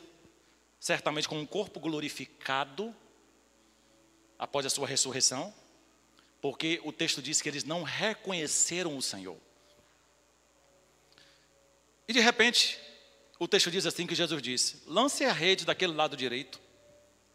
certamente 0.81 1.29
com 1.29 1.39
um 1.39 1.47
corpo 1.47 1.79
glorificado, 1.79 2.95
após 4.39 4.65
a 4.65 4.71
sua 4.71 4.87
ressurreição, 4.87 5.53
porque 6.41 6.81
o 6.85 6.93
texto 6.93 7.21
diz 7.21 7.43
que 7.43 7.49
eles 7.49 7.65
não 7.65 7.83
reconheceram 7.83 8.97
o 8.97 9.03
Senhor. 9.03 9.37
E 12.07 12.13
de 12.13 12.21
repente, 12.21 12.81
o 13.39 13.49
texto 13.49 13.71
diz 13.71 13.85
assim 13.85 14.07
que 14.07 14.15
Jesus 14.15 14.41
disse: 14.41 14.83
lance 14.87 15.25
a 15.25 15.33
rede 15.33 15.67
daquele 15.67 15.93
lado 15.93 16.17
direito. 16.17 16.61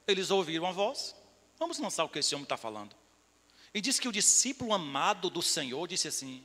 Eles 0.07 0.31
ouviram 0.31 0.65
a 0.65 0.71
voz. 0.71 1.15
Vamos 1.57 1.79
lançar 1.79 2.03
o 2.03 2.09
que 2.09 2.19
esse 2.19 2.33
homem 2.33 2.43
está 2.43 2.57
falando. 2.57 2.95
E 3.73 3.81
diz 3.81 3.99
que 3.99 4.07
o 4.07 4.11
discípulo 4.11 4.73
amado 4.73 5.29
do 5.29 5.41
Senhor 5.41 5.87
disse 5.87 6.07
assim: 6.07 6.43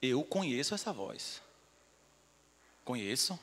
Eu 0.00 0.24
conheço 0.24 0.74
essa 0.74 0.92
voz. 0.92 1.42
Conheço. 2.84 3.38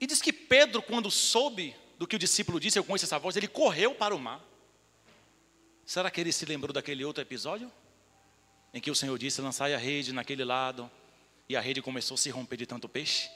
E 0.00 0.06
diz 0.06 0.22
que 0.22 0.32
Pedro, 0.32 0.80
quando 0.80 1.10
soube 1.10 1.76
do 1.98 2.06
que 2.06 2.16
o 2.16 2.18
discípulo 2.18 2.58
disse, 2.58 2.78
eu 2.78 2.84
conheço 2.84 3.04
essa 3.04 3.18
voz, 3.18 3.36
ele 3.36 3.48
correu 3.48 3.94
para 3.94 4.14
o 4.14 4.18
mar. 4.18 4.42
Será 5.84 6.10
que 6.10 6.20
ele 6.20 6.32
se 6.32 6.46
lembrou 6.46 6.72
daquele 6.72 7.04
outro 7.04 7.20
episódio? 7.20 7.70
Em 8.72 8.80
que 8.80 8.90
o 8.90 8.94
Senhor 8.94 9.18
disse: 9.18 9.40
lançai 9.40 9.74
a 9.74 9.78
rede 9.78 10.12
naquele 10.12 10.44
lado, 10.44 10.90
e 11.48 11.56
a 11.56 11.60
rede 11.60 11.82
começou 11.82 12.14
a 12.14 12.18
se 12.18 12.30
romper 12.30 12.56
de 12.56 12.64
tanto 12.64 12.88
peixe? 12.88 13.28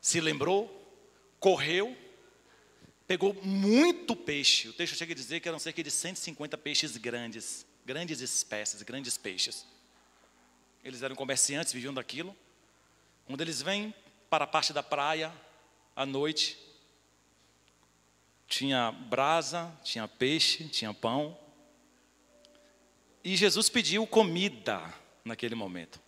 Se 0.00 0.20
lembrou, 0.20 0.68
correu, 1.38 1.96
pegou 3.08 3.32
muito 3.42 4.14
peixe. 4.14 4.68
O 4.68 4.72
texto 4.74 4.94
chega 4.94 5.14
a 5.14 5.16
dizer 5.16 5.40
que 5.40 5.48
eram 5.48 5.58
cerca 5.58 5.82
de 5.82 5.90
150 5.90 6.58
peixes 6.58 6.98
grandes, 6.98 7.66
grandes 7.84 8.20
espécies, 8.20 8.82
grandes 8.82 9.16
peixes. 9.16 9.66
Eles 10.84 11.02
eram 11.02 11.16
comerciantes, 11.16 11.72
viviam 11.72 11.94
daquilo. 11.94 12.36
Quando 13.26 13.40
eles 13.40 13.62
vêm 13.62 13.94
para 14.28 14.44
a 14.44 14.46
parte 14.46 14.74
da 14.74 14.82
praia, 14.82 15.32
à 15.96 16.04
noite, 16.04 16.58
tinha 18.46 18.92
brasa, 18.92 19.74
tinha 19.82 20.06
peixe, 20.06 20.68
tinha 20.68 20.92
pão. 20.92 21.36
E 23.24 23.36
Jesus 23.36 23.70
pediu 23.70 24.06
comida 24.06 24.94
naquele 25.24 25.54
momento. 25.54 25.98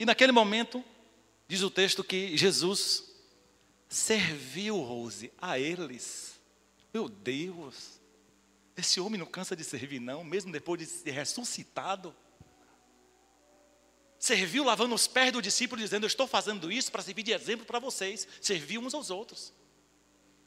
E 0.00 0.04
naquele 0.04 0.32
momento, 0.32 0.84
diz 1.46 1.62
o 1.62 1.70
texto 1.70 2.02
que 2.02 2.36
Jesus 2.36 3.13
serviu, 3.94 4.80
Rose, 4.80 5.32
a 5.40 5.58
eles. 5.58 6.40
Meu 6.92 7.08
Deus, 7.08 8.00
esse 8.76 9.00
homem 9.00 9.18
não 9.18 9.26
cansa 9.26 9.54
de 9.54 9.62
servir, 9.62 10.00
não, 10.00 10.24
mesmo 10.24 10.52
depois 10.52 10.80
de 10.80 10.86
ser 10.86 11.12
ressuscitado. 11.12 12.14
Serviu 14.18 14.64
lavando 14.64 14.94
os 14.94 15.06
pés 15.06 15.32
do 15.32 15.40
discípulo, 15.40 15.80
dizendo: 15.80 16.04
Eu 16.04 16.08
estou 16.08 16.26
fazendo 16.26 16.72
isso 16.72 16.90
para 16.90 17.02
servir 17.02 17.22
de 17.22 17.32
exemplo 17.32 17.64
para 17.64 17.78
vocês. 17.78 18.26
Serviu 18.40 18.80
uns 18.80 18.94
aos 18.94 19.10
outros. 19.10 19.52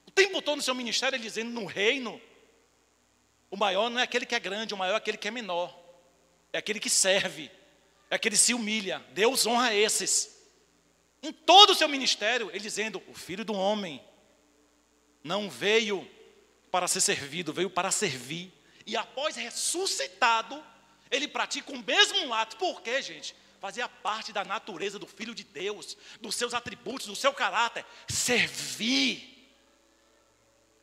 O 0.06 0.12
tempo 0.12 0.42
todo 0.42 0.58
no 0.58 0.64
seu 0.64 0.76
ministério, 0.76 1.18
dizendo: 1.18 1.52
No 1.52 1.66
reino, 1.66 2.20
o 3.50 3.56
maior 3.56 3.90
não 3.90 4.00
é 4.00 4.04
aquele 4.04 4.26
que 4.26 4.36
é 4.36 4.40
grande, 4.40 4.74
o 4.74 4.78
maior 4.78 4.96
é 4.96 4.98
aquele 4.98 5.18
que 5.18 5.28
é 5.28 5.32
menor. 5.32 5.78
É 6.52 6.58
aquele 6.58 6.80
que 6.80 6.90
serve, 6.90 7.52
é 8.10 8.16
aquele 8.16 8.36
que 8.36 8.42
se 8.42 8.54
humilha. 8.54 9.06
Deus 9.14 9.46
honra 9.46 9.74
esses. 9.74 10.37
Em 11.22 11.32
todo 11.32 11.72
o 11.72 11.76
seu 11.76 11.88
ministério, 11.88 12.50
ele 12.50 12.60
dizendo: 12.60 13.02
O 13.08 13.14
filho 13.14 13.44
do 13.44 13.54
homem 13.54 14.04
não 15.24 15.50
veio 15.50 16.10
para 16.72 16.88
ser 16.88 17.02
servido, 17.02 17.54
veio 17.54 17.70
para 17.70 17.92
servir. 17.92 18.54
E 18.86 18.96
após 18.96 19.36
ressuscitado, 19.36 20.64
ele 21.10 21.28
pratica 21.28 21.72
o 21.72 21.84
mesmo 21.84 22.34
ato. 22.34 22.58
Por 22.58 22.82
quê, 22.82 23.02
gente? 23.02 23.36
Fazia 23.60 23.90
parte 23.90 24.32
da 24.32 24.46
natureza 24.46 25.00
do 25.00 25.08
Filho 25.08 25.34
de 25.34 25.44
Deus, 25.44 25.98
dos 26.22 26.36
seus 26.36 26.54
atributos, 26.54 27.08
do 27.08 27.16
seu 27.16 27.34
caráter. 27.34 27.84
Servir. 28.08 29.36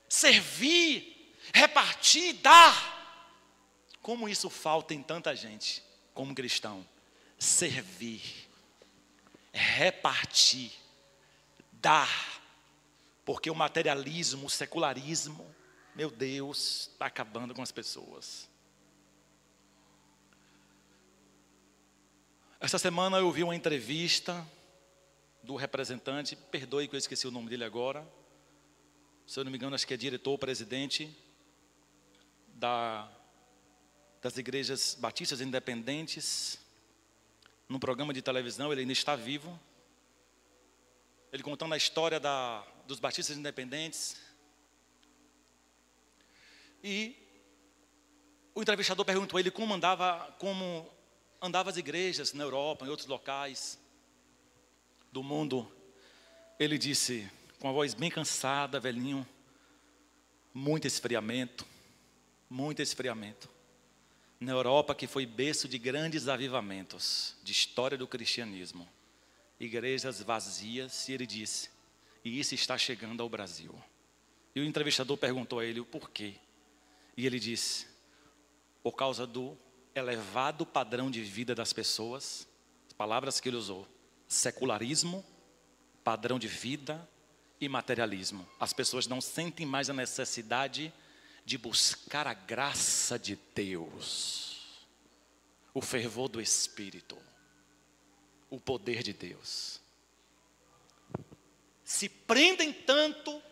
Servir, 0.09 1.35
repartir, 1.53 2.35
dar. 2.35 2.93
Como 4.03 4.29
isso 4.29 4.51
falta 4.51 4.93
em 4.93 5.03
tanta 5.03 5.35
gente, 5.35 5.83
como 6.13 6.35
cristão? 6.35 6.87
Servir 7.39 8.44
repartir, 9.55 10.73
dar, 11.73 12.43
porque 13.25 13.49
o 13.49 13.55
materialismo, 13.55 14.47
o 14.47 14.51
secularismo, 14.51 15.55
meu 15.95 16.11
Deus, 16.11 16.91
está 16.93 17.07
acabando 17.07 17.55
com 17.55 17.63
as 17.63 17.71
pessoas. 17.71 18.49
Essa 22.59 22.79
semana 22.79 23.19
eu 23.19 23.31
vi 23.31 23.45
uma 23.45 23.55
entrevista 23.55 24.47
do 25.43 25.55
representante, 25.55 26.35
perdoe 26.35 26.89
que 26.89 26.97
eu 26.97 26.99
esqueci 26.99 27.29
o 27.29 27.31
nome 27.31 27.49
dele 27.49 27.65
agora, 27.65 28.07
se 29.27 29.39
eu 29.39 29.45
não 29.45 29.51
me 29.51 29.57
engano, 29.57 29.75
acho 29.75 29.87
que 29.87 29.95
é 29.95 29.97
diretor, 29.97 30.37
presidente 30.37 31.17
da, 32.49 33.11
das 34.21 34.37
igrejas 34.37 34.97
batistas 34.99 35.41
independentes 35.41 36.59
num 37.69 37.79
programa 37.79 38.13
de 38.13 38.21
televisão, 38.21 38.71
ele 38.73 38.83
ainda 38.83 38.93
está 38.93 39.17
vivo. 39.17 39.59
Ele 41.33 41.43
contando 41.43 41.75
a 41.75 41.77
história 41.77 42.21
da, 42.21 42.65
dos 42.87 43.01
batistas 43.01 43.37
independentes. 43.37 44.21
E 46.83 47.17
o 48.55 48.61
entrevistador 48.61 49.05
perguntou 49.05 49.39
a 49.39 49.41
ele 49.41 49.51
como 49.51 49.75
andava, 49.75 50.35
como 50.39 50.89
andava 51.41 51.71
as 51.71 51.77
igrejas 51.77 52.33
na 52.33 52.45
Europa, 52.45 52.85
em 52.85 52.89
outros 52.89 53.09
locais 53.09 53.79
do 55.11 55.23
mundo. 55.23 55.71
Ele 56.59 56.79
disse, 56.79 57.29
com 57.59 57.69
a 57.69 57.73
voz 57.73 57.95
bem 57.95 58.11
cansada, 58.11 58.79
velhinho, 58.79 59.27
muito 60.53 60.87
esfriamento, 60.87 61.67
muito 62.49 62.81
esfriamento 62.81 63.54
na 64.45 64.53
Europa 64.53 64.95
que 64.95 65.07
foi 65.07 65.27
berço 65.27 65.67
de 65.67 65.79
grandes 65.79 66.29
avivamentos, 66.29 67.35
de 67.43 67.53
história 67.53 67.97
do 67.97 68.07
cristianismo. 68.07 68.89
Igrejas 69.59 70.21
vazias, 70.23 71.09
e 71.09 71.13
ele 71.13 71.27
disse: 71.27 71.71
E 72.25 72.39
isso 72.39 72.55
está 72.55 72.77
chegando 72.77 73.23
ao 73.23 73.29
Brasil. 73.29 73.75
E 74.55 74.61
o 74.61 74.65
entrevistador 74.65 75.17
perguntou 75.17 75.59
a 75.59 75.65
ele 75.65 75.81
o 75.81 75.85
porquê. 75.85 76.35
E 77.17 77.27
ele 77.27 77.41
disse: 77.41 77.87
Por 78.83 78.93
causa 78.93 79.27
do 79.27 79.57
elevado 79.95 80.67
padrão 80.67 81.11
de 81.11 81.23
vida 81.23 81.55
das 81.55 81.73
pessoas, 81.73 82.47
as 82.87 82.93
palavras 82.93 83.41
que 83.41 83.49
ele 83.49 83.57
usou: 83.57 83.89
secularismo, 84.29 85.25
padrão 86.03 86.39
de 86.39 86.49
vida 86.49 87.09
e 87.61 87.69
materialismo. 87.69 88.47
As 88.61 88.73
pessoas 88.73 89.07
não 89.07 89.21
sentem 89.21 89.65
mais 89.65 89.89
a 89.89 89.95
necessidade 89.95 90.89
de 90.89 91.04
de 91.45 91.59
buscar 91.59 92.27
a 92.27 92.35
graça 92.35 93.19
de 93.19 93.37
Deus, 93.55 94.87
o 95.75 95.81
fervor 95.83 96.29
do 96.29 96.41
Espírito, 96.41 97.19
o 98.49 98.59
poder 98.59 99.03
de 99.03 99.13
Deus. 99.13 99.81
Se 101.85 102.09
prendem 102.09 102.73
tanto 102.73 103.43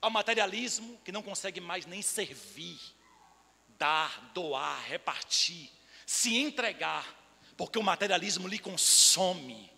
ao 0.00 0.10
materialismo 0.10 1.00
que 1.04 1.10
não 1.10 1.22
conseguem 1.22 1.62
mais 1.62 1.84
nem 1.84 2.00
servir, 2.00 2.78
dar, 3.76 4.30
doar, 4.32 4.80
repartir, 4.84 5.70
se 6.06 6.36
entregar, 6.36 7.22
porque 7.56 7.78
o 7.78 7.82
materialismo 7.82 8.46
lhe 8.46 8.58
consome 8.58 9.73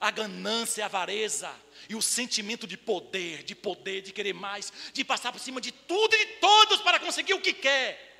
a 0.00 0.10
ganância, 0.10 0.84
a 0.84 0.86
avareza 0.86 1.52
e 1.88 1.94
o 1.94 2.00
sentimento 2.00 2.66
de 2.66 2.76
poder, 2.76 3.42
de 3.42 3.54
poder, 3.54 4.00
de 4.00 4.12
querer 4.12 4.32
mais, 4.32 4.72
de 4.94 5.04
passar 5.04 5.30
por 5.30 5.38
cima 5.38 5.60
de 5.60 5.70
tudo 5.70 6.14
e 6.14 6.26
de 6.26 6.32
todos 6.40 6.80
para 6.80 6.98
conseguir 6.98 7.34
o 7.34 7.40
que 7.40 7.52
quer. 7.52 8.16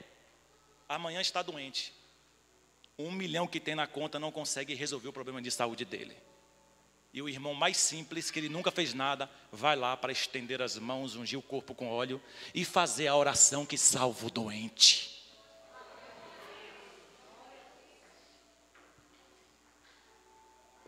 Amanhã 0.89 1.21
está 1.21 1.41
doente. 1.41 1.93
Um 2.99 3.11
milhão 3.11 3.47
que 3.47 3.59
tem 3.59 3.75
na 3.75 3.87
conta 3.87 4.19
não 4.19 4.31
consegue 4.31 4.75
resolver 4.75 5.09
o 5.09 5.13
problema 5.13 5.41
de 5.41 5.51
saúde 5.51 5.87
dele. 5.87 6.17
E 7.13 7.23
o 7.23 7.29
irmão 7.29 7.55
mais 7.55 7.77
simples, 7.77 8.31
que 8.31 8.39
ele 8.39 8.49
nunca 8.49 8.71
fez 8.71 8.95
nada, 8.95 9.29
vai 9.51 9.75
lá 9.75 9.97
para 9.97 10.13
estender 10.13 10.63
as 10.63 10.77
mãos, 10.77 11.17
ungir 11.17 11.39
o 11.39 11.43
corpo 11.43 11.75
com 11.75 11.91
óleo 11.91 12.23
e 12.55 12.65
fazer 12.65 13.09
a 13.09 13.17
oração 13.17 13.67
que 13.67 13.79
salva 13.79 14.27
o 14.27 14.31
doente. 14.31 15.10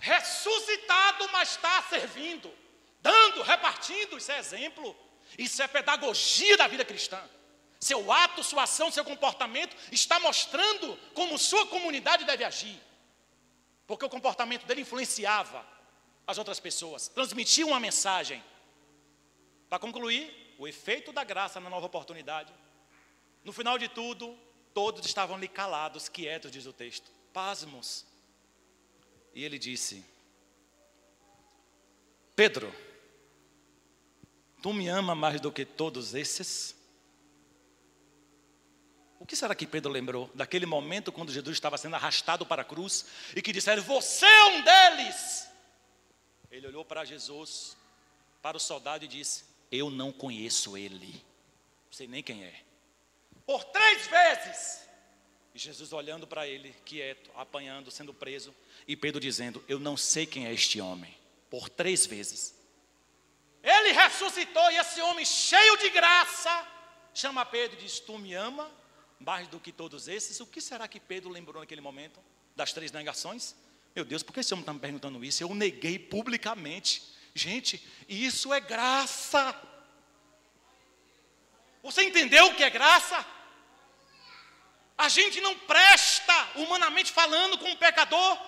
Ressuscitado, 0.03 1.29
mas 1.33 1.53
está 1.53 1.81
servindo, 1.85 2.53
dando, 3.01 3.41
repartindo. 3.43 4.19
Isso 4.19 4.33
é 4.33 4.39
exemplo, 4.39 4.97
isso 5.39 5.63
é 5.63 5.69
pedagogia 5.69 6.57
da 6.57 6.67
vida 6.67 6.85
cristã. 6.85 7.23
Seu 7.81 8.13
ato, 8.13 8.43
sua 8.43 8.65
ação, 8.65 8.91
seu 8.91 9.05
comportamento 9.05 9.77
está 9.91 10.19
mostrando 10.19 10.99
como 11.15 11.39
sua 11.39 11.67
comunidade 11.67 12.25
deve 12.25 12.45
agir, 12.45 12.81
porque 13.87 14.05
o 14.05 14.11
comportamento 14.11 14.67
dele 14.67 14.83
influenciava 14.83 15.65
as 16.27 16.37
outras 16.37 16.61
pessoas, 16.61 17.09
transmitia 17.09 17.67
uma 17.67 17.81
mensagem. 17.81 18.43
Para 19.69 19.79
concluir, 19.79 20.55
o 20.59 20.67
efeito 20.67 21.13
da 21.13 21.25
graça 21.25 21.59
na 21.61 21.71
nova 21.71 21.87
oportunidade. 21.87 22.53
No 23.45 23.53
final 23.53 23.79
de 23.79 23.89
tudo, 23.89 24.39
todos 24.75 25.05
estavam 25.07 25.37
ali 25.37 25.49
calados, 25.49 26.09
quietos, 26.09 26.51
diz 26.51 26.67
o 26.67 26.73
texto, 26.73 27.11
pasmos. 27.33 28.05
E 29.35 29.45
ele 29.45 29.59
disse: 29.59 30.05
Pedro, 32.37 32.75
tu 34.63 34.73
me 34.73 34.89
ama 34.89 35.15
mais 35.15 35.41
do 35.41 35.51
que 35.51 35.65
todos 35.65 36.15
esses? 36.15 36.77
O 39.19 39.27
que 39.27 39.37
será 39.37 39.55
que 39.55 39.67
Pedro 39.67 39.93
lembrou 39.93 40.29
daquele 40.35 40.67
momento 40.67 41.13
quando 41.13 41.33
Jesus 41.33 41.57
estava 41.57 41.79
sendo 41.79 41.95
arrastado 41.95 42.45
para 42.45 42.63
a 42.63 42.65
cruz 42.65 43.07
e 43.37 43.41
que 43.41 43.53
disseram: 43.53 43.83
Você 43.83 44.27
é 44.27 44.45
um 44.47 44.63
deles? 44.63 45.49
Ele 46.51 46.67
olhou 46.67 46.85
para 46.85 47.05
Jesus, 47.05 47.77
para 48.43 48.57
o 48.57 48.61
soldado 48.61 49.05
e 49.05 49.09
disse: 49.09 49.45
Eu 49.71 49.91
não 49.91 50.13
conheço 50.13 50.77
ele, 50.77 51.13
não 51.87 51.93
sei 51.93 52.07
nem 52.07 52.23
quem 52.23 52.45
é. 52.45 52.63
Por 53.47 53.65
três 53.65 54.07
vezes. 54.07 54.89
E 55.55 55.59
Jesus 55.59 55.93
olhando 55.93 56.27
para 56.27 56.47
ele, 56.47 56.75
quieto, 56.85 57.31
apanhando, 57.35 57.91
sendo 57.91 58.15
preso, 58.15 58.55
e 58.89 58.97
Pedro 58.97 59.21
dizendo: 59.21 59.63
Eu 59.69 59.79
não 59.79 59.97
sei 59.97 60.25
quem 60.25 60.47
é 60.47 60.53
este 60.53 60.81
homem. 60.81 61.15
Por 61.51 61.69
três 61.69 62.07
vezes. 62.07 62.55
Ele 63.63 63.93
ressuscitou 63.93 64.71
e 64.71 64.77
esse 64.77 65.01
homem 65.03 65.25
cheio 65.25 65.77
de 65.77 65.91
graça 65.91 66.69
chama 67.15 67.45
Pedro 67.45 67.79
e 67.79 67.83
diz: 67.83 68.01
Tu 68.01 68.19
me 68.19 68.35
ama 68.35 68.71
mais 69.21 69.47
do 69.49 69.61
que 69.61 69.71
todos 69.71 70.09
esses? 70.09 70.41
O 70.41 70.47
que 70.47 70.61
será 70.61 70.89
que 70.89 70.99
Pedro 70.99 71.31
lembrou 71.31 71.61
naquele 71.61 71.81
momento? 71.81 72.19
Das 72.57 72.73
três 72.73 72.91
negações? 72.91 73.55
Meu 73.95 74.05
Deus, 74.05 74.23
por 74.23 74.33
que 74.33 74.41
esse 74.41 74.53
homem 74.55 74.63
está 74.63 74.73
me 74.73 74.81
perguntando 74.81 75.23
isso? 75.25 75.43
Eu 75.43 75.55
neguei 75.55 75.99
publicamente. 75.99 77.03
Gente, 77.35 77.87
isso 78.09 78.53
é 78.53 78.61
graça. 78.61 79.55
Você 81.83 82.03
entendeu 82.03 82.47
o 82.47 82.55
que 82.55 82.63
é 82.63 82.71
graça? 82.71 83.25
A 85.03 85.09
gente 85.09 85.41
não 85.41 85.59
presta, 85.59 86.33
humanamente 86.55 87.11
falando, 87.11 87.59
como 87.59 87.77
pecador. 87.77 88.39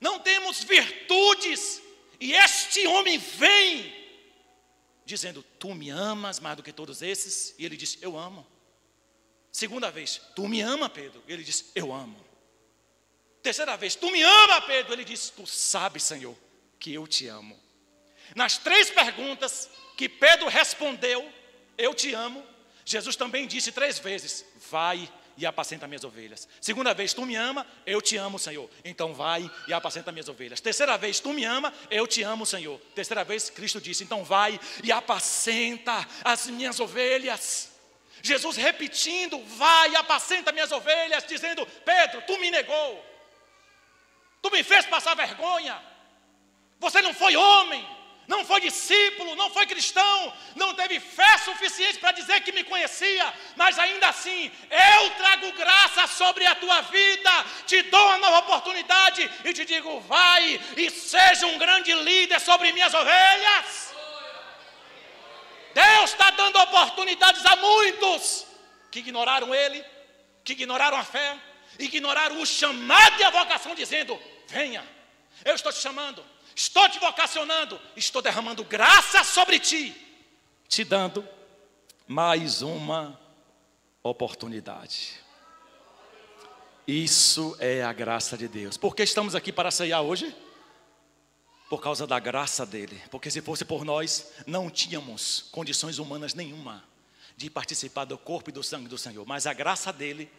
Não 0.00 0.20
temos 0.20 0.62
virtudes. 0.62 1.82
E 2.20 2.32
este 2.32 2.86
homem 2.86 3.18
vem 3.18 3.92
dizendo: 5.04 5.42
Tu 5.58 5.74
me 5.74 5.90
amas 5.90 6.38
mais 6.38 6.56
do 6.56 6.62
que 6.62 6.72
todos 6.72 7.02
esses? 7.02 7.52
E 7.58 7.64
ele 7.64 7.76
disse: 7.76 7.98
Eu 8.00 8.16
amo. 8.16 8.46
Segunda 9.50 9.90
vez: 9.90 10.20
Tu 10.36 10.46
me 10.46 10.60
ama, 10.60 10.88
Pedro? 10.88 11.20
E 11.26 11.32
ele 11.32 11.42
disse: 11.42 11.72
Eu 11.74 11.92
amo. 11.92 12.24
Terceira 13.42 13.76
vez: 13.76 13.96
Tu 13.96 14.08
me 14.08 14.22
ama, 14.22 14.62
Pedro? 14.62 14.92
Ele 14.92 15.04
disse: 15.04 15.32
Tu 15.32 15.44
sabes, 15.48 16.04
Senhor, 16.04 16.38
que 16.78 16.94
eu 16.94 17.08
te 17.08 17.26
amo. 17.26 17.60
Nas 18.36 18.56
três 18.56 18.88
perguntas 18.88 19.68
que 19.96 20.08
Pedro 20.08 20.46
respondeu, 20.46 21.28
Eu 21.76 21.92
te 21.92 22.14
amo, 22.14 22.46
Jesus 22.86 23.16
também 23.16 23.48
disse 23.48 23.72
três 23.72 23.98
vezes: 23.98 24.46
Vai 24.70 25.10
e 25.36 25.44
apacenta 25.44 25.88
minhas 25.88 26.04
ovelhas. 26.04 26.48
Segunda 26.60 26.94
vez, 26.94 27.12
tu 27.12 27.26
me 27.26 27.34
ama, 27.34 27.66
eu 27.84 28.00
te 28.00 28.16
amo, 28.16 28.38
Senhor. 28.38 28.70
Então 28.84 29.12
vai 29.12 29.50
e 29.66 29.72
apacenta 29.72 30.12
minhas 30.12 30.28
ovelhas. 30.28 30.60
Terceira 30.60 30.96
vez, 30.96 31.18
tu 31.18 31.32
me 31.32 31.44
ama, 31.44 31.74
eu 31.90 32.06
te 32.06 32.22
amo, 32.22 32.46
Senhor. 32.46 32.80
Terceira 32.94 33.24
vez, 33.24 33.50
Cristo 33.50 33.80
disse: 33.80 34.04
Então 34.04 34.24
vai 34.24 34.58
e 34.84 34.92
apacenta 34.92 36.06
as 36.24 36.46
minhas 36.46 36.78
ovelhas. 36.78 37.72
Jesus 38.22 38.56
repetindo: 38.56 39.42
Vai 39.56 39.90
e 39.90 39.96
apacenta 39.96 40.52
minhas 40.52 40.70
ovelhas, 40.70 41.24
dizendo: 41.26 41.66
Pedro, 41.84 42.22
tu 42.22 42.38
me 42.38 42.52
negou, 42.52 43.04
tu 44.40 44.48
me 44.48 44.62
fez 44.62 44.86
passar 44.86 45.16
vergonha, 45.16 45.82
você 46.78 47.02
não 47.02 47.12
foi 47.12 47.34
homem 47.36 47.95
não 48.26 48.44
foi 48.44 48.60
discípulo, 48.60 49.36
não 49.36 49.50
foi 49.50 49.66
cristão, 49.66 50.32
não 50.56 50.74
teve 50.74 50.98
fé 50.98 51.38
suficiente 51.38 51.98
para 51.98 52.12
dizer 52.12 52.40
que 52.40 52.52
me 52.52 52.64
conhecia, 52.64 53.32
mas 53.54 53.78
ainda 53.78 54.08
assim, 54.08 54.50
eu 54.70 55.10
trago 55.10 55.52
graça 55.52 56.06
sobre 56.08 56.44
a 56.44 56.54
tua 56.54 56.80
vida, 56.82 57.30
te 57.66 57.82
dou 57.82 58.06
uma 58.06 58.18
nova 58.18 58.38
oportunidade 58.38 59.30
e 59.44 59.52
te 59.52 59.64
digo: 59.64 60.00
vai 60.00 60.60
e 60.76 60.90
seja 60.90 61.46
um 61.46 61.58
grande 61.58 61.92
líder 61.92 62.40
sobre 62.40 62.72
minhas 62.72 62.92
ovelhas. 62.92 63.94
Deus 65.72 66.10
está 66.10 66.30
dando 66.30 66.58
oportunidades 66.58 67.44
a 67.46 67.54
muitos 67.56 68.46
que 68.90 69.00
ignoraram 69.00 69.54
Ele, 69.54 69.84
que 70.42 70.54
ignoraram 70.54 70.96
a 70.96 71.04
fé, 71.04 71.36
ignoraram 71.78 72.40
o 72.40 72.46
chamado 72.46 73.20
e 73.20 73.22
a 73.22 73.30
vocação, 73.30 73.74
dizendo: 73.74 74.20
venha, 74.48 74.84
eu 75.44 75.54
estou 75.54 75.72
te 75.72 75.78
chamando 75.78 76.35
estou 76.56 76.88
te 76.88 76.98
vocacionando, 76.98 77.78
estou 77.94 78.22
derramando 78.22 78.64
graça 78.64 79.22
sobre 79.22 79.60
ti, 79.60 79.94
te 80.66 80.82
dando 80.82 81.28
mais 82.08 82.62
uma 82.62 83.20
oportunidade. 84.02 85.20
Isso 86.88 87.54
é 87.60 87.82
a 87.82 87.92
graça 87.92 88.38
de 88.38 88.48
Deus. 88.48 88.78
Por 88.78 88.96
que 88.96 89.02
estamos 89.02 89.34
aqui 89.34 89.52
para 89.52 89.70
ceiar 89.70 90.00
hoje? 90.00 90.34
Por 91.68 91.82
causa 91.82 92.06
da 92.06 92.18
graça 92.18 92.64
dele. 92.64 93.02
Porque 93.10 93.30
se 93.30 93.42
fosse 93.42 93.64
por 93.64 93.84
nós, 93.84 94.32
não 94.46 94.70
tínhamos 94.70 95.48
condições 95.52 95.98
humanas 95.98 96.32
nenhuma 96.32 96.82
de 97.36 97.50
participar 97.50 98.04
do 98.04 98.16
corpo 98.16 98.48
e 98.48 98.52
do 98.52 98.62
sangue 98.62 98.88
do 98.88 98.96
Senhor. 98.96 99.26
Mas 99.26 99.46
a 99.46 99.52
graça 99.52 99.92
dele 99.92 100.30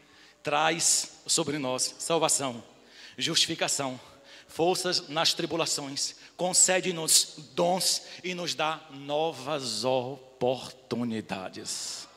traz 0.42 1.22
sobre 1.28 1.60
nós 1.60 1.96
salvação, 2.00 2.64
justificação 3.18 4.00
forças 4.48 5.10
nas 5.10 5.34
tribulações, 5.34 6.16
concede-nos 6.36 7.36
dons 7.54 8.04
e 8.24 8.34
nos 8.34 8.56
dá 8.56 8.82
novas 8.92 9.84
oportunidades. 9.84 12.08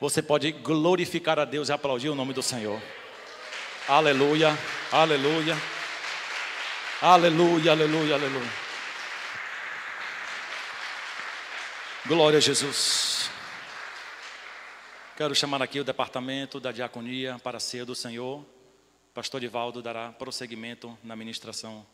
Você 0.00 0.22
pode 0.22 0.52
glorificar 0.52 1.38
a 1.38 1.44
Deus 1.44 1.68
e 1.68 1.72
aplaudir 1.72 2.08
o 2.08 2.14
nome 2.14 2.32
do 2.32 2.42
Senhor. 2.42 2.80
Aleluia, 3.88 4.56
aleluia, 4.92 5.56
aleluia, 7.00 7.72
aleluia, 7.72 8.14
aleluia. 8.14 8.68
Glória 12.06 12.38
a 12.38 12.40
Jesus. 12.40 13.30
Quero 15.16 15.34
chamar 15.34 15.60
aqui 15.62 15.80
o 15.80 15.84
departamento 15.84 16.60
da 16.60 16.70
diaconia 16.70 17.40
para 17.42 17.58
ser 17.58 17.84
do 17.84 17.94
Senhor 17.94 18.44
pastor 19.18 19.40
Divaldo 19.40 19.82
dará 19.82 20.12
prosseguimento 20.12 20.96
na 21.02 21.16
ministração 21.16 21.84